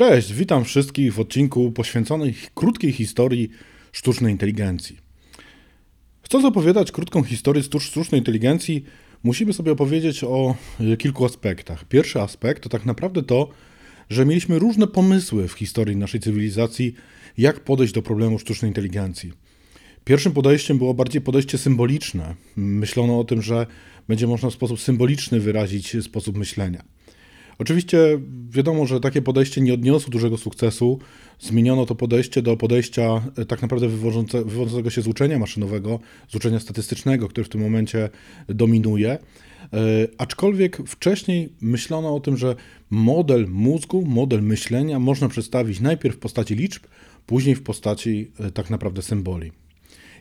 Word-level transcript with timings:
Cześć, 0.00 0.32
witam 0.32 0.64
wszystkich 0.64 1.14
w 1.14 1.20
odcinku 1.20 1.72
poświęconym 1.72 2.32
krótkiej 2.54 2.92
historii 2.92 3.50
sztucznej 3.92 4.32
inteligencji. 4.32 4.98
Chcąc 6.22 6.44
opowiadać 6.44 6.92
krótką 6.92 7.22
historię 7.22 7.62
sztucznej 7.80 8.18
inteligencji, 8.18 8.84
musimy 9.22 9.52
sobie 9.52 9.72
opowiedzieć 9.72 10.24
o 10.24 10.54
e, 10.80 10.96
kilku 10.96 11.24
aspektach. 11.24 11.84
Pierwszy 11.84 12.20
aspekt 12.20 12.62
to 12.62 12.68
tak 12.68 12.86
naprawdę 12.86 13.22
to, 13.22 13.48
że 14.10 14.26
mieliśmy 14.26 14.58
różne 14.58 14.86
pomysły 14.86 15.48
w 15.48 15.52
historii 15.52 15.96
naszej 15.96 16.20
cywilizacji, 16.20 16.94
jak 17.38 17.60
podejść 17.60 17.94
do 17.94 18.02
problemu 18.02 18.38
sztucznej 18.38 18.70
inteligencji. 18.70 19.32
Pierwszym 20.04 20.32
podejściem 20.32 20.78
było 20.78 20.94
bardziej 20.94 21.22
podejście 21.22 21.58
symboliczne. 21.58 22.34
Myślono 22.56 23.20
o 23.20 23.24
tym, 23.24 23.42
że 23.42 23.66
będzie 24.08 24.26
można 24.26 24.50
w 24.50 24.54
sposób 24.54 24.80
symboliczny 24.80 25.40
wyrazić 25.40 25.96
sposób 26.02 26.36
myślenia. 26.36 26.84
Oczywiście 27.60 28.20
wiadomo, 28.50 28.86
że 28.86 29.00
takie 29.00 29.22
podejście 29.22 29.60
nie 29.60 29.74
odniosło 29.74 30.10
dużego 30.10 30.36
sukcesu. 30.36 30.98
Zmieniono 31.38 31.86
to 31.86 31.94
podejście 31.94 32.42
do 32.42 32.56
podejścia 32.56 33.22
e, 33.36 33.44
tak 33.44 33.62
naprawdę 33.62 33.88
wywodzącego 33.88 34.90
się 34.90 35.02
z 35.02 35.06
uczenia 35.06 35.38
maszynowego, 35.38 36.00
z 36.28 36.34
uczenia 36.34 36.60
statystycznego, 36.60 37.28
który 37.28 37.44
w 37.44 37.48
tym 37.48 37.60
momencie 37.60 38.08
dominuje. 38.48 39.10
E, 39.10 39.18
aczkolwiek 40.18 40.76
wcześniej 40.86 41.52
myślono 41.60 42.14
o 42.14 42.20
tym, 42.20 42.36
że 42.36 42.56
model 42.90 43.48
mózgu, 43.48 44.04
model 44.06 44.42
myślenia 44.42 44.98
można 44.98 45.28
przedstawić 45.28 45.80
najpierw 45.80 46.16
w 46.16 46.18
postaci 46.18 46.54
liczb, 46.54 46.82
później 47.26 47.54
w 47.54 47.62
postaci 47.62 48.30
e, 48.40 48.50
tak 48.50 48.70
naprawdę 48.70 49.02
symboli. 49.02 49.52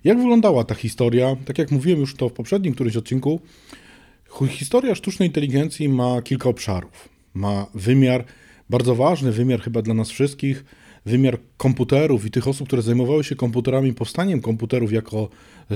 Jak 0.03 0.17
wyglądała 0.17 0.63
ta 0.63 0.75
historia? 0.75 1.35
Tak 1.45 1.57
jak 1.57 1.71
mówiłem 1.71 1.99
już 1.99 2.15
to 2.15 2.29
w 2.29 2.33
poprzednim 2.33 2.73
którymś 2.73 2.95
odcinku, 2.95 3.41
historia 4.49 4.95
sztucznej 4.95 5.29
inteligencji 5.29 5.89
ma 5.89 6.21
kilka 6.21 6.49
obszarów 6.49 7.18
ma 7.33 7.67
wymiar, 7.73 8.25
bardzo 8.69 8.95
ważny 8.95 9.31
wymiar 9.31 9.61
chyba 9.61 9.81
dla 9.81 9.93
nas 9.93 10.09
wszystkich, 10.09 10.65
wymiar 11.05 11.37
komputerów 11.57 12.25
i 12.25 12.31
tych 12.31 12.47
osób, 12.47 12.67
które 12.67 12.81
zajmowały 12.81 13.23
się 13.23 13.35
komputerami, 13.35 13.93
powstaniem 13.93 14.41
komputerów 14.41 14.91
jako 14.91 15.29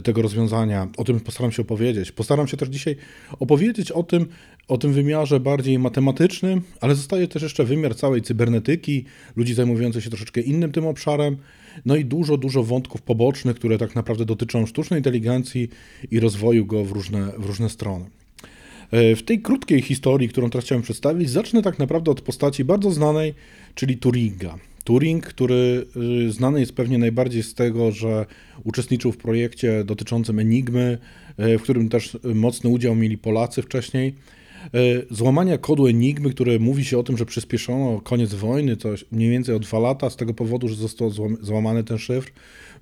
tego 0.03 0.21
rozwiązania. 0.21 0.87
O 0.97 1.03
tym 1.03 1.19
postaram 1.19 1.51
się 1.51 1.61
opowiedzieć. 1.61 2.11
Postaram 2.11 2.47
się 2.47 2.57
też 2.57 2.69
dzisiaj 2.69 2.95
opowiedzieć 3.39 3.91
o 3.91 4.03
tym, 4.03 4.25
o 4.67 4.77
tym 4.77 4.93
wymiarze 4.93 5.39
bardziej 5.39 5.79
matematycznym, 5.79 6.61
ale 6.81 6.95
zostaje 6.95 7.27
też 7.27 7.43
jeszcze 7.43 7.63
wymiar 7.63 7.95
całej 7.95 8.21
cybernetyki, 8.21 9.05
ludzi 9.35 9.53
zajmujących 9.53 10.03
się 10.03 10.09
troszeczkę 10.09 10.41
innym 10.41 10.71
tym 10.71 10.87
obszarem, 10.87 11.37
no 11.85 11.95
i 11.95 12.05
dużo, 12.05 12.37
dużo 12.37 12.63
wątków 12.63 13.01
pobocznych, 13.01 13.55
które 13.55 13.77
tak 13.77 13.95
naprawdę 13.95 14.25
dotyczą 14.25 14.65
sztucznej 14.65 14.99
inteligencji 14.99 15.69
i 16.11 16.19
rozwoju 16.19 16.65
go 16.65 16.85
w 16.85 16.91
różne, 16.91 17.31
w 17.37 17.45
różne 17.45 17.69
strony. 17.69 18.22
E, 18.93 19.15
w 19.15 19.23
tej 19.23 19.41
krótkiej 19.41 19.81
historii, 19.81 20.29
którą 20.29 20.49
teraz 20.49 20.65
chciałem 20.65 20.81
przedstawić, 20.81 21.29
zacznę 21.29 21.61
tak 21.61 21.79
naprawdę 21.79 22.11
od 22.11 22.21
postaci 22.21 22.65
bardzo 22.65 22.91
znanej, 22.91 23.33
czyli 23.75 23.97
Turinga. 23.97 24.57
Turing, 24.83 25.25
który 25.25 25.85
y, 26.27 26.31
znany 26.31 26.59
jest 26.59 26.73
pewnie 26.73 26.97
najbardziej 26.97 27.43
z 27.43 27.53
tego, 27.53 27.91
że 27.91 28.25
uczestniczył 28.63 29.11
w 29.11 29.17
projekcie 29.17 29.83
dotyczącym 29.83 30.39
Enigmy, 30.39 30.97
e, 31.37 31.57
w 31.57 31.61
którym 31.61 31.89
też 31.89 32.17
mocny 32.35 32.69
udział 32.69 32.95
mieli 32.95 33.17
Polacy 33.17 33.61
wcześniej. 33.61 34.15
E, 34.63 34.79
złamania 35.11 35.57
kodu 35.57 35.87
Enigmy, 35.87 36.29
które 36.29 36.59
mówi 36.59 36.85
się 36.85 36.97
o 36.97 37.03
tym, 37.03 37.17
że 37.17 37.25
przyspieszono 37.25 38.01
koniec 38.01 38.33
wojny, 38.33 38.77
to 38.77 38.89
mniej 39.11 39.29
więcej 39.29 39.55
o 39.55 39.59
dwa 39.59 39.79
lata, 39.79 40.09
z 40.09 40.15
tego 40.15 40.33
powodu, 40.33 40.67
że 40.67 40.75
został 40.75 41.11
złamany 41.41 41.83
ten 41.83 41.97
szyfr, 41.97 42.31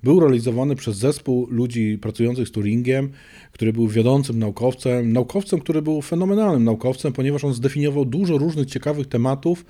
był 0.02 0.20
realizowany 0.20 0.76
przez 0.76 0.96
zespół 0.96 1.46
ludzi 1.50 1.98
pracujących 1.98 2.48
z 2.48 2.50
Turingiem, 2.50 3.10
który 3.52 3.72
był 3.72 3.88
wiodącym 3.88 4.38
naukowcem, 4.38 5.12
naukowcem, 5.12 5.60
który 5.60 5.82
był 5.82 6.02
fenomenalnym 6.02 6.64
naukowcem, 6.64 7.12
ponieważ 7.12 7.44
on 7.44 7.54
zdefiniował 7.54 8.04
dużo 8.04 8.38
różnych 8.38 8.66
ciekawych 8.66 9.06
tematów, 9.06 9.64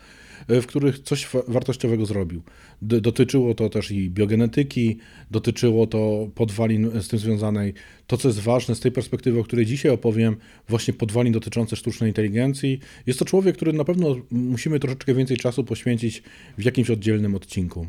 e, 0.49 0.61
w 0.61 0.67
których 0.67 0.99
coś 0.99 1.29
wartościowego 1.49 2.07
zrobił. 2.07 2.43
Dotyczyło 2.83 3.55
to 3.55 3.69
też 3.69 3.91
i 3.91 4.11
biogenetyki, 4.11 4.99
dotyczyło 5.31 5.87
to 5.87 6.29
podwalin 6.35 6.91
z 7.03 7.09
tym 7.09 7.19
związanej. 7.19 7.75
To, 8.07 8.17
co 8.17 8.29
jest 8.29 8.41
ważne 8.41 8.75
z 8.75 8.81
tej 8.81 8.93
perspektywy, 8.93 9.41
o 9.41 9.45
której 9.45 9.67
dzisiaj 9.67 9.93
opowiem, 9.93 10.37
właśnie 10.69 10.95
podwalin 10.95 11.33
dotyczących 11.33 11.79
sztucznej 11.79 12.11
inteligencji. 12.11 12.81
Jest 13.07 13.19
to 13.19 13.25
człowiek, 13.25 13.57
który 13.57 13.73
na 13.73 13.85
pewno 13.85 14.17
musimy 14.31 14.81
troszeczkę 14.81 15.15
więcej 15.15 15.37
czasu 15.37 15.65
poświęcić 15.65 16.23
w 16.59 16.65
jakimś 16.65 16.91
oddzielnym 16.91 17.35
odcinku. 17.35 17.87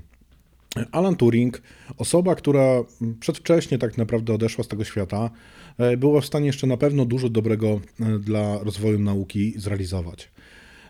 Alan 0.91 1.15
Turing, 1.15 1.61
osoba, 1.97 2.35
która 2.35 2.83
przedwcześnie 3.19 3.77
tak 3.77 3.97
naprawdę 3.97 4.33
odeszła 4.33 4.63
z 4.63 4.67
tego 4.67 4.83
świata, 4.83 5.29
e, 5.77 5.97
była 5.97 6.21
w 6.21 6.25
stanie 6.25 6.47
jeszcze 6.47 6.67
na 6.67 6.77
pewno 6.77 7.05
dużo 7.05 7.29
dobrego 7.29 7.67
e, 7.99 8.19
dla 8.19 8.59
rozwoju 8.63 8.99
nauki 8.99 9.53
zrealizować. 9.57 10.31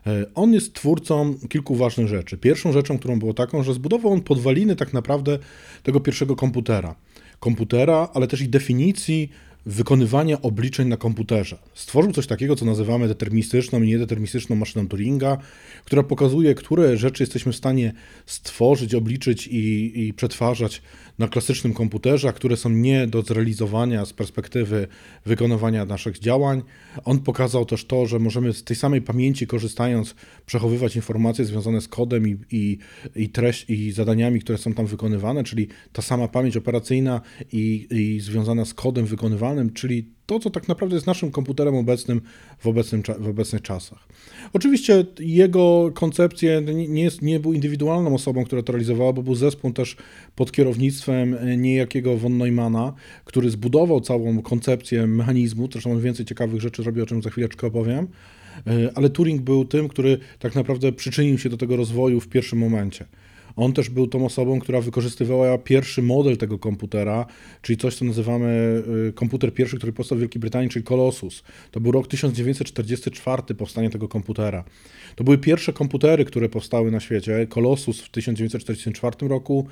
E, 0.08 0.26
on 0.36 0.54
jest 0.54 0.74
twórcą 0.74 1.36
kilku 1.50 1.76
ważnych 1.76 2.08
rzeczy. 2.08 2.38
Pierwszą 2.38 2.72
rzeczą, 2.72 2.98
którą 3.00 3.20
było 3.20 3.34
taką, 3.34 3.64
że 3.64 3.74
zbudował 3.74 4.12
on 4.12 4.22
podwaliny 4.22 4.76
tak 4.76 4.94
naprawdę 4.94 5.40
tego 5.84 6.00
pierwszego 6.00 6.36
komputera. 6.36 6.96
Komputera, 7.40 8.10
ale 8.14 8.28
też 8.28 8.42
i 8.42 8.50
definicji 8.50 9.30
wykonywania 9.66 10.42
obliczeń 10.42 10.88
na 10.88 10.98
komputerze. 10.98 11.58
Stworzył 11.74 12.12
coś 12.12 12.28
takiego, 12.28 12.56
co 12.56 12.66
nazywamy 12.66 13.08
deterministyczną 13.08 13.82
i 13.82 13.88
niedeterministyczną 13.88 14.56
maszyną 14.56 14.88
Turinga, 14.88 15.38
która 15.86 16.04
pokazuje, 16.04 16.56
które 16.56 16.98
rzeczy 16.98 17.24
jesteśmy 17.24 17.52
w 17.52 17.56
stanie 17.56 17.94
stworzyć, 18.26 18.96
obliczyć 18.96 19.48
i, 19.48 19.92
i 20.08 20.14
przetwarzać 20.14 20.82
na 21.20 21.28
klasycznym 21.28 21.74
komputerze, 21.74 22.30
a 22.30 22.34
które 22.34 22.58
są 22.58 22.70
nie 22.70 23.08
do 23.08 23.22
zrealizowania 23.22 24.06
z 24.06 24.14
perspektywy 24.14 24.88
wykonywania 25.26 25.86
naszych 25.86 26.20
działań. 26.20 26.62
On 27.06 27.20
pokazał 27.20 27.66
też 27.66 27.86
to, 27.86 28.06
że 28.06 28.20
możemy 28.20 28.54
z 28.54 28.64
tej 28.64 28.76
samej 28.76 29.02
pamięci 29.02 29.48
korzystając 29.48 30.16
przechowywać 30.46 30.96
informacje 30.96 31.46
związane 31.46 31.82
z 31.82 31.88
kodem 31.88 32.28
i, 32.28 32.38
i, 32.52 32.78
i 33.16 33.30
treść 33.30 33.70
i 33.70 33.92
zadaniami, 33.92 34.40
które 34.40 34.58
są 34.58 34.74
tam 34.74 34.86
wykonywane, 34.86 35.44
czyli 35.44 35.68
ta 35.94 36.02
sama 36.02 36.28
pamięć 36.28 36.58
operacyjna 36.58 37.22
i, 37.52 37.88
i 37.92 38.20
związana 38.20 38.66
z 38.66 38.74
kodem 38.74 39.06
wykonywanym, 39.54 39.74
czyli 39.74 40.06
to, 40.26 40.40
co 40.40 40.50
tak 40.50 40.68
naprawdę 40.68 40.96
jest 40.96 41.08
naszym 41.08 41.32
komputerem 41.32 41.76
obecnym 41.76 42.22
w, 42.60 42.68
obecnym, 42.68 43.04
w 43.20 43.28
obecnych 43.28 43.62
czasach. 43.62 44.08
Oczywiście 44.54 45.06
jego 45.20 45.92
koncepcje 45.94 46.62
nie, 46.90 47.04
jest, 47.04 47.22
nie 47.22 47.40
był 47.40 47.54
indywidualną 47.54 48.16
osobą, 48.16 48.46
która 48.46 48.64
to 48.64 48.74
realizowała, 48.74 49.14
bo 49.14 49.24
był 49.24 49.36
zespół 49.36 49.74
też 49.74 49.96
pod 50.36 50.52
kierownictwem 50.52 51.38
niejakiego 51.58 52.18
von 52.18 52.38
Neumana, 52.38 52.94
który 53.26 53.50
zbudował 53.50 54.02
całą 54.02 54.42
koncepcję 54.42 55.08
mechanizmu, 55.08 55.70
zresztą 55.72 55.92
on 55.92 56.02
więcej 56.02 56.26
ciekawych 56.26 56.62
rzeczy 56.62 56.84
zrobił, 56.84 57.04
o 57.04 57.06
czym 57.06 57.22
za 57.22 57.30
chwileczkę 57.30 57.68
opowiem, 57.68 58.08
e, 58.68 58.92
ale 58.96 59.10
Turing 59.10 59.42
był 59.42 59.66
tym, 59.66 59.88
który 59.88 60.18
tak 60.40 60.56
naprawdę 60.56 60.92
przyczynił 60.92 61.38
się 61.38 61.50
do 61.50 61.58
tego 61.58 61.76
rozwoju 61.76 62.20
w 62.20 62.28
pierwszym 62.28 62.60
momencie. 62.60 63.06
On 63.56 63.74
też 63.74 63.90
był 63.90 64.08
tą 64.08 64.26
osobą, 64.26 64.60
która 64.60 64.82
wykorzystywała 64.82 65.58
pierwszy 65.58 66.02
model 66.02 66.38
tego 66.38 66.60
komputera, 66.60 67.26
czyli 67.62 67.78
coś, 67.78 67.96
co 67.96 68.06
nazywamy 68.06 68.84
y, 69.10 69.14
komputer 69.14 69.54
pierwszy, 69.54 69.78
który 69.78 69.94
powstał 69.94 70.18
w 70.18 70.22
Wielkiej 70.22 70.40
Brytanii, 70.40 70.70
czyli 70.70 70.86
Colossus. 70.86 71.44
To 71.72 71.80
był 71.80 71.92
rok 71.92 72.08
1944, 72.08 73.56
powstanie 73.56 73.90
tego 73.90 74.08
komputera. 74.08 74.64
To 75.16 75.24
były 75.24 75.38
pierwsze 75.38 75.74
komputery, 75.74 76.26
które 76.26 76.50
powstały 76.50 76.92
na 76.92 77.00
świecie. 77.00 77.48
Colossus 77.48 78.02
w 78.02 78.10
1944 78.10 79.28
roku, 79.28 79.68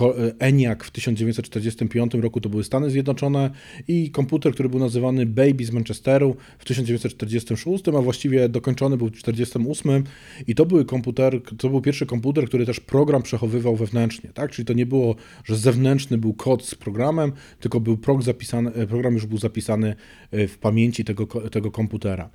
y, 0.00 0.34
ENIAC 0.38 0.82
w 0.82 0.90
1945 0.90 2.14
roku 2.14 2.40
to 2.40 2.48
były 2.48 2.64
Stany 2.64 2.90
Zjednoczone 2.90 3.50
i 3.88 4.10
komputer, 4.10 4.52
który 4.52 4.68
był 4.68 4.80
nazywany 4.80 5.26
Baby 5.26 5.64
z 5.64 5.70
Manchesteru 5.70 6.36
w 6.58 6.64
1946, 6.64 7.88
a 7.88 8.02
właściwie 8.02 8.48
dokończony 8.48 8.96
był 8.96 9.06
w 9.06 9.10
1948 9.10 10.04
i 10.46 10.54
to, 10.54 10.66
były 10.66 10.84
komputer, 10.84 11.40
to 11.58 11.68
był 11.68 11.80
pierwszy 11.80 12.06
komputer, 12.06 12.46
który 12.46 12.66
też 12.66 12.80
program 12.80 13.19
program 13.20 13.22
przechowywał 13.22 13.76
wewnętrznie, 13.76 14.30
tak? 14.34 14.50
Czyli 14.50 14.66
to 14.66 14.72
nie 14.72 14.86
było, 14.86 15.16
że 15.44 15.56
zewnętrzny 15.56 16.18
był 16.18 16.34
kod 16.34 16.64
z 16.64 16.74
programem, 16.74 17.32
tylko 17.60 17.80
był 17.80 17.96
prog 17.96 18.22
zapisany, 18.22 18.72
e, 18.74 18.86
program 18.86 19.14
już 19.14 19.26
był 19.26 19.38
zapisany 19.38 19.96
e, 20.32 20.48
w 20.48 20.58
pamięci 20.58 21.04
tego, 21.04 21.26
tego 21.26 21.70
komputera. 21.70 22.30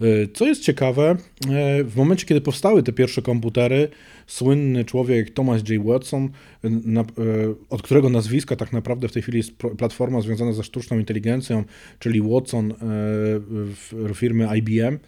E, 0.00 0.28
co 0.34 0.46
jest 0.46 0.62
ciekawe, 0.62 1.16
w 1.84 1.92
momencie, 1.96 2.26
kiedy 2.26 2.40
powstały 2.40 2.82
te 2.82 2.92
pierwsze 2.92 3.22
komputery, 3.22 3.88
słynny 4.26 4.84
człowiek 4.84 5.30
Thomas 5.30 5.62
J. 5.68 5.84
Watson, 5.84 6.30
od 7.70 7.82
którego 7.82 8.08
nazwiska 8.08 8.56
tak 8.56 8.72
naprawdę 8.72 9.08
w 9.08 9.12
tej 9.12 9.22
chwili 9.22 9.38
jest 9.38 9.52
platforma 9.56 10.20
związana 10.20 10.52
ze 10.52 10.64
sztuczną 10.64 10.98
inteligencją, 10.98 11.64
czyli 11.98 12.20
Watson 12.22 12.74
firmy 14.14 14.48
IBM, 14.58 14.98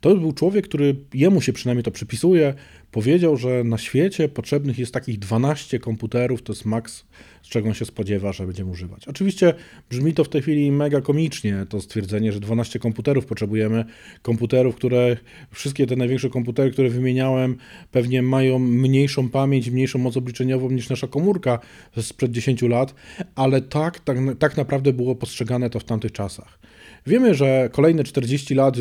to 0.00 0.16
był 0.16 0.32
człowiek, 0.32 0.68
który 0.68 0.96
jemu 1.14 1.40
się 1.40 1.52
przynajmniej 1.52 1.84
to 1.84 1.90
przypisuje, 1.90 2.54
powiedział, 2.90 3.36
że 3.36 3.64
na 3.64 3.78
świecie 3.78 4.28
potrzebnych 4.28 4.78
jest 4.78 4.92
takich 4.92 5.18
12 5.18 5.78
komputerów, 5.78 6.42
to 6.42 6.52
jest 6.52 6.64
maks, 6.64 7.04
z 7.42 7.48
czego 7.48 7.68
on 7.68 7.74
się 7.74 7.84
spodziewa, 7.84 8.32
że 8.32 8.46
będziemy 8.46 8.70
używać. 8.70 9.08
Oczywiście 9.08 9.54
brzmi 9.90 10.14
to 10.14 10.24
w 10.24 10.28
tej 10.28 10.42
chwili 10.42 10.72
mega 10.72 11.00
komicznie, 11.00 11.66
to 11.68 11.80
stwierdzenie, 11.80 12.32
że 12.32 12.40
12 12.40 12.78
komputerów 12.78 13.26
potrzebujemy, 13.26 13.84
komputerów, 14.22 14.76
które, 14.76 15.16
wszystkie 15.50 15.86
te 15.86 15.96
największe 15.96 16.30
komputery, 16.30 16.70
które 16.70 16.88
wymieniałem, 16.88 17.56
pewnie 17.92 18.22
mają 18.22 18.58
mniejszą 18.58 19.28
pamięć, 19.28 19.70
mniejszą 19.70 19.98
moc 19.98 20.16
obliczeniową 20.16 20.70
niż 20.70 20.88
nasza 20.88 21.06
komórka 21.06 21.58
sprzed 22.00 22.30
10 22.30 22.62
lat, 22.62 22.94
ale 23.34 23.60
tak, 23.60 24.00
tak, 24.00 24.16
tak 24.38 24.56
naprawdę 24.56 24.92
było 24.92 25.14
postrzegane 25.14 25.70
to 25.70 25.80
w 25.80 25.84
tamtych 25.84 26.12
czasach. 26.12 26.58
Wiemy, 27.06 27.34
że 27.34 27.68
kolejne 27.72 28.04
40 28.04 28.54
lat 28.54 28.76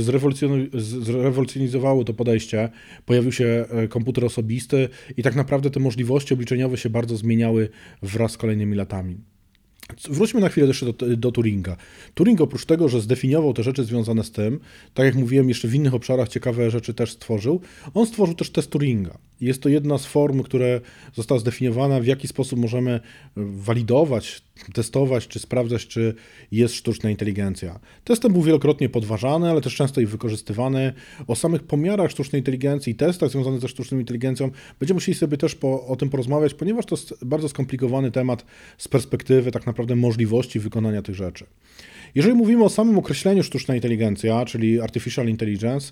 zrewolucjonizowały 0.76 2.06
to 2.06 2.14
podejście, 2.14 2.70
pojawił 3.06 3.32
się 3.32 3.66
e, 3.70 3.88
komputer 3.88 4.26
osobisty 4.26 4.90
i 5.18 5.24
tak 5.24 5.36
naprawdę 5.36 5.70
te 5.70 5.80
możliwości 5.80 6.34
obliczeniowe 6.34 6.78
się 6.78 6.90
bardzo 6.90 7.18
zmieniały 7.18 7.70
wraz 8.02 8.32
z 8.32 8.38
kolejnymi 8.38 8.76
latami. 8.76 9.18
Wróćmy 10.10 10.42
na 10.42 10.50
chwilę 10.50 10.68
jeszcze 10.68 10.86
do, 10.86 11.18
do, 11.18 11.32
Turinga. 11.32 11.78
Turing 12.14 12.42
oprócz 12.42 12.66
tego, 12.66 12.90
że 12.90 13.02
zdefiniował 13.02 13.54
te 13.54 13.64
rzeczy 13.64 13.84
związane 13.84 14.24
z 14.24 14.32
tym, 14.32 14.60
tak 14.94 15.06
jak 15.06 15.16
mówiłem, 15.16 15.50
jeszcze 15.50 15.68
w 15.68 15.76
innych 15.76 15.94
obszarach 15.94 16.30
ciekawe 16.30 16.72
rzeczy 16.72 16.94
też 16.94 17.12
stworzył, 17.12 17.62
on 17.94 18.06
stworzył 18.06 18.36
też 18.36 18.50
test 18.50 18.70
Turinga. 18.70 19.18
Jest 19.42 19.62
to 19.62 19.70
jedna 19.70 19.98
z 19.98 20.06
form, 20.06 20.44
które 20.44 20.82
została 21.14 21.40
zdefiniowana, 21.40 22.00
w 22.00 22.06
jaki 22.06 22.28
sposób 22.28 22.60
możemy 22.60 23.00
walidować, 23.36 24.42
testować 24.74 25.28
czy 25.28 25.40
sprawdzać, 25.40 25.88
czy 25.88 26.16
jest 26.52 26.76
sztuczna 26.76 27.10
inteligencja. 27.10 27.80
Testem 28.04 28.34
był 28.34 28.42
wielokrotnie 28.42 28.90
podważany, 28.90 29.50
ale 29.50 29.62
też 29.62 29.76
często 29.76 30.02
i 30.02 30.06
wykorzystywany. 30.06 30.94
O 31.28 31.36
samych 31.36 31.64
pomiarach 31.64 32.12
sztucznej 32.12 32.40
inteligencji 32.40 32.94
i 32.94 32.96
testach 32.96 33.30
związanych 33.30 33.62
ze 33.62 33.68
sztuczną 33.68 34.00
inteligencją 34.00 34.52
będziemy 34.80 34.96
musieli 34.96 35.18
sobie 35.18 35.38
też 35.38 35.56
po, 35.56 35.88
o 35.88 35.96
tym 35.96 36.10
porozmawiać, 36.10 36.54
ponieważ 36.54 36.86
to 36.86 36.96
jest 36.96 37.26
bardzo 37.26 37.50
skomplikowany 37.50 38.12
temat 38.12 38.46
z 38.78 38.88
perspektywy 38.88 39.52
tak 39.52 39.66
naprawdę 39.66 39.75
możliwości 39.96 40.60
wykonania 40.60 41.02
tych 41.02 41.16
rzeczy. 41.16 41.46
Jeżeli 42.16 42.36
mówimy 42.36 42.64
o 42.64 42.70
samym 42.70 42.98
określeniu 42.98 43.44
sztuczna 43.44 43.76
inteligencja, 43.76 44.46
czyli 44.46 44.82
artificial 44.82 45.28
intelligence, 45.28 45.92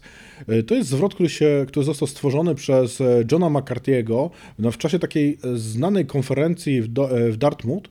y, 0.49 0.63
to 0.63 0.75
jest 0.75 0.89
zwrot, 0.89 1.13
który, 1.15 1.29
się, 1.29 1.65
który 1.67 1.85
został 1.85 2.07
stworzony 2.07 2.55
przez 2.55 3.01
e, 3.01 3.23
Johna 3.31 3.47
McCarthy'ego 3.47 4.29
no, 4.59 4.71
w 4.71 4.77
czasie 4.77 4.99
takiej 4.99 5.37
e, 5.43 5.57
znanej 5.57 6.05
konferencji 6.05 6.81
w, 6.81 6.99
e, 6.99 7.31
w 7.31 7.37
Dartmouth. 7.37 7.83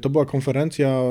To 0.00 0.10
była 0.10 0.26
konferencja, 0.26 1.02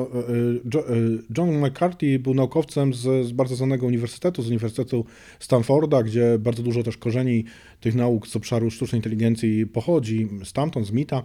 John 1.38 1.66
McCarthy 1.66 2.20
był 2.20 2.34
naukowcem 2.34 2.94
z, 2.94 3.28
z 3.28 3.32
bardzo 3.32 3.56
znanego 3.56 3.86
uniwersytetu, 3.86 4.42
z 4.42 4.48
Uniwersytetu 4.48 5.06
Stanforda, 5.40 6.04
gdzie 6.04 6.38
bardzo 6.40 6.64
dużo 6.64 6.84
też 6.84 6.98
korzeni 6.98 7.46
tych 7.80 7.96
nauk 7.96 8.28
z 8.28 8.36
obszaru 8.36 8.72
sztucznej 8.72 9.00
inteligencji 9.00 9.68
pochodzi, 9.68 10.28
stamtąd, 10.44 10.88
z 10.88 10.92
MITA. 10.92 11.24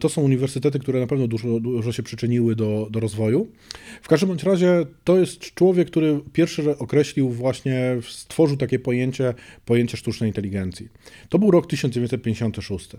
To 0.00 0.08
są 0.08 0.22
uniwersytety, 0.22 0.78
które 0.78 1.00
na 1.00 1.06
pewno 1.06 1.28
dużo, 1.28 1.60
dużo 1.60 1.92
się 1.92 2.02
przyczyniły 2.02 2.56
do, 2.56 2.88
do 2.90 3.00
rozwoju. 3.00 3.46
W 4.02 4.08
każdym 4.08 4.28
bądź 4.28 4.42
razie 4.42 4.53
to 5.04 5.18
jest 5.18 5.40
człowiek, 5.40 5.90
który 5.90 6.20
pierwszy 6.32 6.78
określił 6.78 7.30
właśnie, 7.30 7.96
stworzył 8.08 8.56
takie 8.56 8.78
pojęcie, 8.78 9.34
pojęcie 9.64 9.96
sztucznej 9.96 10.30
inteligencji. 10.30 10.88
To 11.28 11.38
był 11.38 11.50
rok 11.50 11.66
1956. 11.66 12.90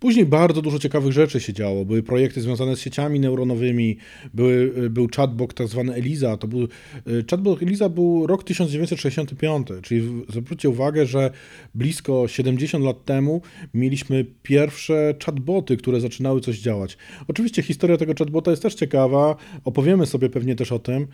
Później 0.00 0.26
bardzo 0.26 0.62
dużo 0.62 0.78
ciekawych 0.78 1.12
rzeczy 1.12 1.40
się 1.40 1.52
działo. 1.52 1.84
Były 1.84 2.02
projekty 2.02 2.40
związane 2.40 2.76
z 2.76 2.80
sieciami 2.80 3.20
neuronowymi, 3.20 3.96
były, 4.34 4.90
był 4.90 5.08
chatbot 5.16 5.54
tak 5.54 5.68
zwany 5.68 5.94
Eliza. 5.94 6.36
To 6.36 6.48
był, 6.48 6.62
y, 6.62 7.24
chatbot 7.30 7.62
Eliza 7.62 7.88
był 7.88 8.26
rok 8.26 8.44
1965, 8.44 9.68
czyli 9.82 10.24
zwróćcie 10.28 10.68
uwagę, 10.68 11.06
że 11.06 11.30
blisko 11.74 12.28
70 12.28 12.84
lat 12.84 13.04
temu 13.04 13.42
mieliśmy 13.74 14.24
pierwsze 14.42 15.14
chatboty, 15.24 15.76
które 15.76 16.00
zaczynały 16.00 16.40
coś 16.40 16.58
działać. 16.58 16.96
Oczywiście 17.28 17.62
historia 17.62 17.96
tego 17.96 18.14
chatbota 18.18 18.50
jest 18.50 18.62
też 18.62 18.74
ciekawa, 18.74 19.36
opowiemy 19.64 20.06
sobie 20.06 20.28
pewnie 20.28 20.56
też 20.56 20.72
o 20.72 20.78
tym 20.78 21.02
y, 21.02 21.06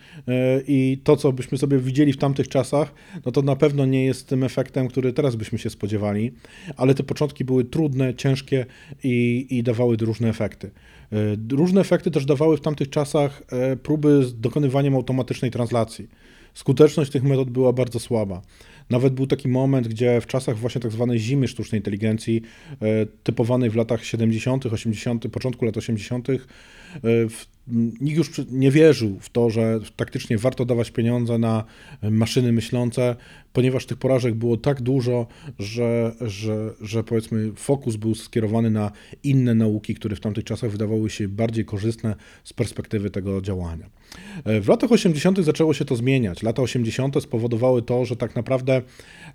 i 0.67 0.97
to, 1.03 1.17
co 1.17 1.31
byśmy 1.31 1.57
sobie 1.57 1.77
widzieli 1.77 2.13
w 2.13 2.17
tamtych 2.17 2.47
czasach, 2.47 2.93
no 3.25 3.31
to 3.31 3.41
na 3.41 3.55
pewno 3.55 3.85
nie 3.85 4.05
jest 4.05 4.27
tym 4.27 4.43
efektem, 4.43 4.87
który 4.87 5.13
teraz 5.13 5.35
byśmy 5.35 5.57
się 5.57 5.69
spodziewali, 5.69 6.31
ale 6.77 6.95
te 6.95 7.03
początki 7.03 7.45
były 7.45 7.65
trudne, 7.65 8.13
ciężkie, 8.15 8.65
i, 9.03 9.47
i 9.49 9.63
dawały 9.63 9.97
różne 9.97 10.29
efekty. 10.29 10.71
E, 11.11 11.15
różne 11.51 11.81
efekty 11.81 12.11
też 12.11 12.25
dawały 12.25 12.57
w 12.57 12.61
tamtych 12.61 12.89
czasach 12.89 13.43
e, 13.51 13.75
próby 13.75 14.25
z 14.25 14.39
dokonywaniem 14.39 14.95
automatycznej 14.95 15.51
translacji. 15.51 16.07
Skuteczność 16.53 17.11
tych 17.11 17.23
metod 17.23 17.49
była 17.49 17.73
bardzo 17.73 17.99
słaba. 17.99 18.41
Nawet 18.89 19.13
był 19.13 19.27
taki 19.27 19.47
moment, 19.47 19.87
gdzie 19.87 20.21
w 20.21 20.27
czasach 20.27 20.57
właśnie 20.57 20.81
tak 20.81 20.91
zwanej 20.91 21.19
zimy 21.19 21.47
sztucznej 21.47 21.79
inteligencji, 21.79 22.41
e, 22.81 23.05
typowanej 23.23 23.69
w 23.69 23.75
latach 23.75 24.05
70., 24.05 24.65
80., 24.65 25.27
początku 25.29 25.65
lat 25.65 25.77
80., 25.77 26.27
nikt 28.01 28.17
już 28.17 28.31
nie 28.51 28.71
wierzył 28.71 29.17
w 29.19 29.29
to, 29.29 29.49
że 29.49 29.79
taktycznie 29.95 30.37
warto 30.37 30.65
dawać 30.65 30.91
pieniądze 30.91 31.37
na 31.37 31.63
maszyny 32.01 32.51
myślące, 32.51 33.15
ponieważ 33.53 33.85
tych 33.85 33.97
porażek 33.97 34.35
było 34.35 34.57
tak 34.57 34.81
dużo, 34.81 35.27
że, 35.59 36.15
że, 36.21 36.73
że 36.81 37.03
powiedzmy 37.03 37.51
fokus 37.55 37.95
był 37.95 38.15
skierowany 38.15 38.69
na 38.69 38.91
inne 39.23 39.55
nauki, 39.55 39.95
które 39.95 40.15
w 40.15 40.19
tamtych 40.19 40.43
czasach 40.43 40.71
wydawały 40.71 41.09
się 41.09 41.27
bardziej 41.27 41.65
korzystne 41.65 42.15
z 42.43 42.53
perspektywy 42.53 43.09
tego 43.09 43.41
działania. 43.41 43.89
W 44.45 44.67
latach 44.67 44.91
80. 44.91 45.39
zaczęło 45.39 45.73
się 45.73 45.85
to 45.85 45.95
zmieniać. 45.95 46.43
Lata 46.43 46.61
80. 46.61 47.23
spowodowały 47.23 47.81
to, 47.81 48.05
że 48.05 48.15
tak 48.15 48.35
naprawdę 48.35 48.81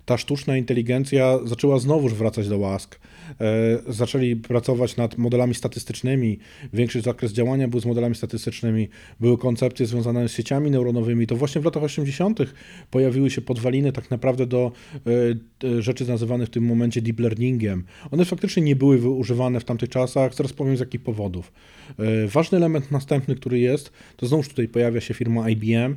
ta 0.05 0.17
sztuczna 0.17 0.57
inteligencja 0.57 1.39
zaczęła 1.45 1.79
znowuż 1.79 2.13
wracać 2.13 2.49
do 2.49 2.57
łask. 2.57 2.99
E, 3.41 3.93
zaczęli 3.93 4.35
pracować 4.35 4.97
nad 4.97 5.17
modelami 5.17 5.55
statystycznymi. 5.55 6.39
Większy 6.73 7.01
zakres 7.01 7.31
działania 7.33 7.48
był 7.67 7.79
z 7.79 7.85
modelami 7.85 8.15
statystycznymi. 8.15 8.89
Były 9.19 9.37
koncepcje 9.37 9.85
związane 9.85 10.29
z 10.29 10.31
sieciami 10.31 10.71
neuronowymi. 10.71 11.27
To 11.27 11.35
właśnie 11.35 11.61
w 11.61 11.65
latach 11.65 11.83
80. 11.83 12.39
pojawiły 12.91 13.29
się 13.29 13.41
podwaliny 13.41 13.91
tak 13.91 14.11
naprawdę 14.11 14.47
do 14.47 14.71
e, 15.61 15.67
e, 15.67 15.81
rzeczy 15.81 16.07
nazywanych 16.07 16.47
w 16.47 16.51
tym 16.51 16.65
momencie 16.65 17.01
deep 17.01 17.19
learningiem. 17.19 17.83
One 18.11 18.25
faktycznie 18.25 18.63
nie 18.63 18.75
były 18.75 19.09
używane 19.09 19.59
w 19.59 19.63
tamtych 19.63 19.89
czasach. 19.89 20.35
Zaraz 20.35 20.53
powiem 20.53 20.77
z 20.77 20.79
jakich 20.79 21.01
powodów. 21.01 21.51
Ważny 22.27 22.57
element 22.57 22.91
następny, 22.91 23.35
który 23.35 23.59
jest, 23.59 23.91
to 24.17 24.27
znowuż 24.27 24.49
tutaj 24.49 24.67
pojawia 24.67 25.01
się 25.01 25.13
firma 25.13 25.49
IBM 25.49 25.95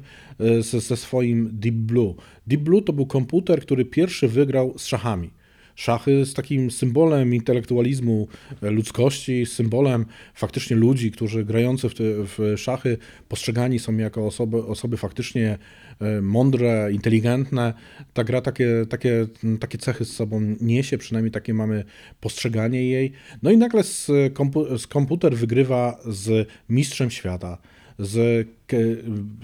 ze, 0.60 0.80
ze 0.80 0.96
swoim 0.96 1.50
Deep 1.52 1.74
Blue. 1.74 2.14
Deep 2.46 2.60
Blue 2.60 2.82
to 2.82 2.92
był 2.92 3.06
komputer, 3.06 3.60
który 3.60 3.84
pierwszy 3.84 4.28
wygrał 4.28 4.74
z 4.78 4.86
szachami. 4.86 5.30
Szachy 5.76 6.26
z 6.26 6.34
takim 6.34 6.70
symbolem 6.70 7.34
intelektualizmu 7.34 8.28
e, 8.62 8.70
ludzkości, 8.70 9.46
symbolem 9.46 10.06
faktycznie 10.34 10.76
ludzi, 10.76 11.10
którzy 11.10 11.44
grający 11.44 11.88
w, 11.88 11.94
te, 11.94 12.04
w 12.04 12.54
szachy 12.56 12.98
postrzegani 13.28 13.78
są 13.78 13.96
jako 13.96 14.26
osoby, 14.26 14.64
osoby 14.64 14.96
faktycznie 14.96 15.58
e, 16.00 16.20
mądre, 16.20 16.92
inteligentne. 16.92 17.74
Ta 18.12 18.24
gra 18.24 18.40
takie, 18.40 18.86
takie, 18.88 19.26
takie 19.60 19.78
cechy 19.78 20.04
z 20.04 20.16
sobą 20.16 20.56
niesie, 20.60 20.98
przynajmniej 20.98 21.32
takie 21.32 21.54
mamy 21.54 21.84
postrzeganie 22.20 22.88
jej. 22.88 23.12
No 23.42 23.50
i 23.50 23.56
nagle 23.56 23.82
z, 23.82 24.10
kompu 24.32 24.78
z 24.78 24.86
komputer 24.86 25.36
wygrywa 25.36 26.00
z 26.06 26.48
mistrzem 26.68 27.10
świata, 27.10 27.58
z 27.98 28.48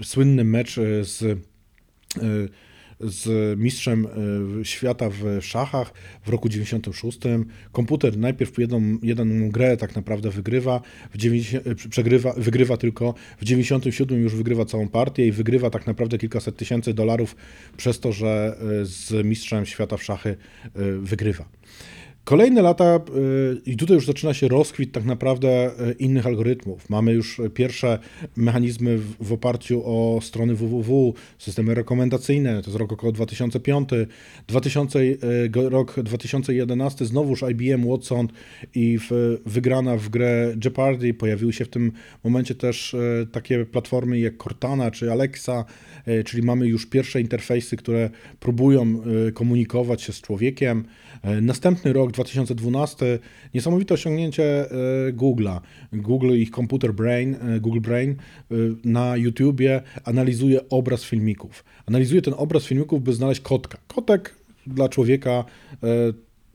słynny 0.03 0.43
mecz 0.43 0.77
e, 0.77 1.03
z 1.03 1.39
z 2.99 3.59
mistrzem 3.59 4.07
e, 4.61 4.65
świata 4.65 5.09
w 5.09 5.41
szachach 5.41 5.93
w 6.25 6.29
roku 6.29 6.49
96. 6.49 7.19
Komputer 7.71 8.17
najpierw 8.17 8.57
jedną, 8.57 8.97
jedną 9.03 9.49
grę 9.49 9.77
tak 9.77 9.95
naprawdę 9.95 10.29
wygrywa, 10.29 10.81
w 11.13 11.17
90, 11.17 11.67
e, 11.67 11.75
przegrywa, 11.75 12.33
wygrywa 12.37 12.77
tylko, 12.77 13.13
w 13.41 13.45
97 13.45 14.21
już 14.21 14.35
wygrywa 14.35 14.65
całą 14.65 14.87
partię 14.87 15.27
i 15.27 15.31
wygrywa 15.31 15.69
tak 15.69 15.87
naprawdę 15.87 16.17
kilkaset 16.17 16.57
tysięcy 16.57 16.93
dolarów 16.93 17.35
przez 17.77 17.99
to, 17.99 18.11
że 18.11 18.57
e, 18.81 18.85
z 18.85 19.25
mistrzem 19.25 19.65
świata 19.65 19.97
w 19.97 20.03
szachy 20.03 20.35
wygrywa. 21.01 21.45
Kolejne 22.29 22.61
lata 22.61 22.95
y, 22.95 23.61
i 23.65 23.77
tutaj 23.77 23.95
już 23.95 24.05
zaczyna 24.05 24.33
się 24.33 24.47
rozkwit 24.47 24.91
tak 24.91 25.05
naprawdę 25.05 25.71
y, 25.89 25.93
innych 25.93 26.25
algorytmów. 26.25 26.89
Mamy 26.89 27.13
już 27.13 27.41
pierwsze 27.53 27.99
mechanizmy 28.35 28.97
w, 29.19 29.33
oparciu 29.33 29.81
o 29.85 30.19
strony 30.21 30.55
www, 30.55 31.13
systemy 31.37 31.75
rekomendacyjne, 31.75 32.61
to 32.61 32.69
jest 32.69 32.79
rok 32.79 32.91
około 32.91 33.11
2005, 33.11 33.89
2000, 34.47 34.99
y, 34.99 35.17
rok 35.53 35.99
2011 35.99 37.05
znowuż 37.05 37.43
IBM 37.51 37.89
Watson 37.89 38.27
i 38.75 38.99
w, 39.09 39.37
wygrana 39.45 39.97
w 39.97 40.09
grę 40.09 40.55
Jeopardy. 40.63 41.13
Pojawiły 41.13 41.53
się 41.53 41.65
w 41.65 41.69
tym 41.69 41.91
momencie 42.23 42.55
też 42.55 42.95
takie 43.31 43.65
platformy 43.65 44.19
jak 44.19 44.43
Cortana 44.43 44.91
czy 44.91 45.11
Alexa, 45.11 45.65
czyli 46.25 46.43
mamy 46.43 46.67
już 46.67 46.85
pierwsze 46.85 47.21
interfejsy, 47.21 47.77
które 47.77 48.09
próbują 48.39 49.01
komunikować 49.33 50.01
się 50.01 50.13
z 50.13 50.21
człowiekiem. 50.21 50.85
Następny 51.41 51.93
rok 51.93 52.11
2012 52.23 53.19
niesamowite 53.53 53.93
osiągnięcie 53.93 54.43
e, 54.43 54.67
Google'a. 55.13 55.59
Google 55.93 56.33
ich 56.33 56.49
Computer 56.51 56.93
Brain, 56.93 57.35
e, 57.35 57.59
Google 57.59 57.79
Brain 57.81 58.11
e, 58.11 58.55
na 58.83 59.17
YouTubie 59.17 59.81
analizuje 60.03 60.69
obraz 60.69 61.03
filmików. 61.03 61.63
Analizuje 61.85 62.21
ten 62.21 62.33
obraz 62.37 62.65
filmików, 62.65 63.03
by 63.03 63.13
znaleźć 63.13 63.41
kotka. 63.41 63.77
Kotek 63.87 64.35
dla 64.67 64.89
człowieka 64.89 65.45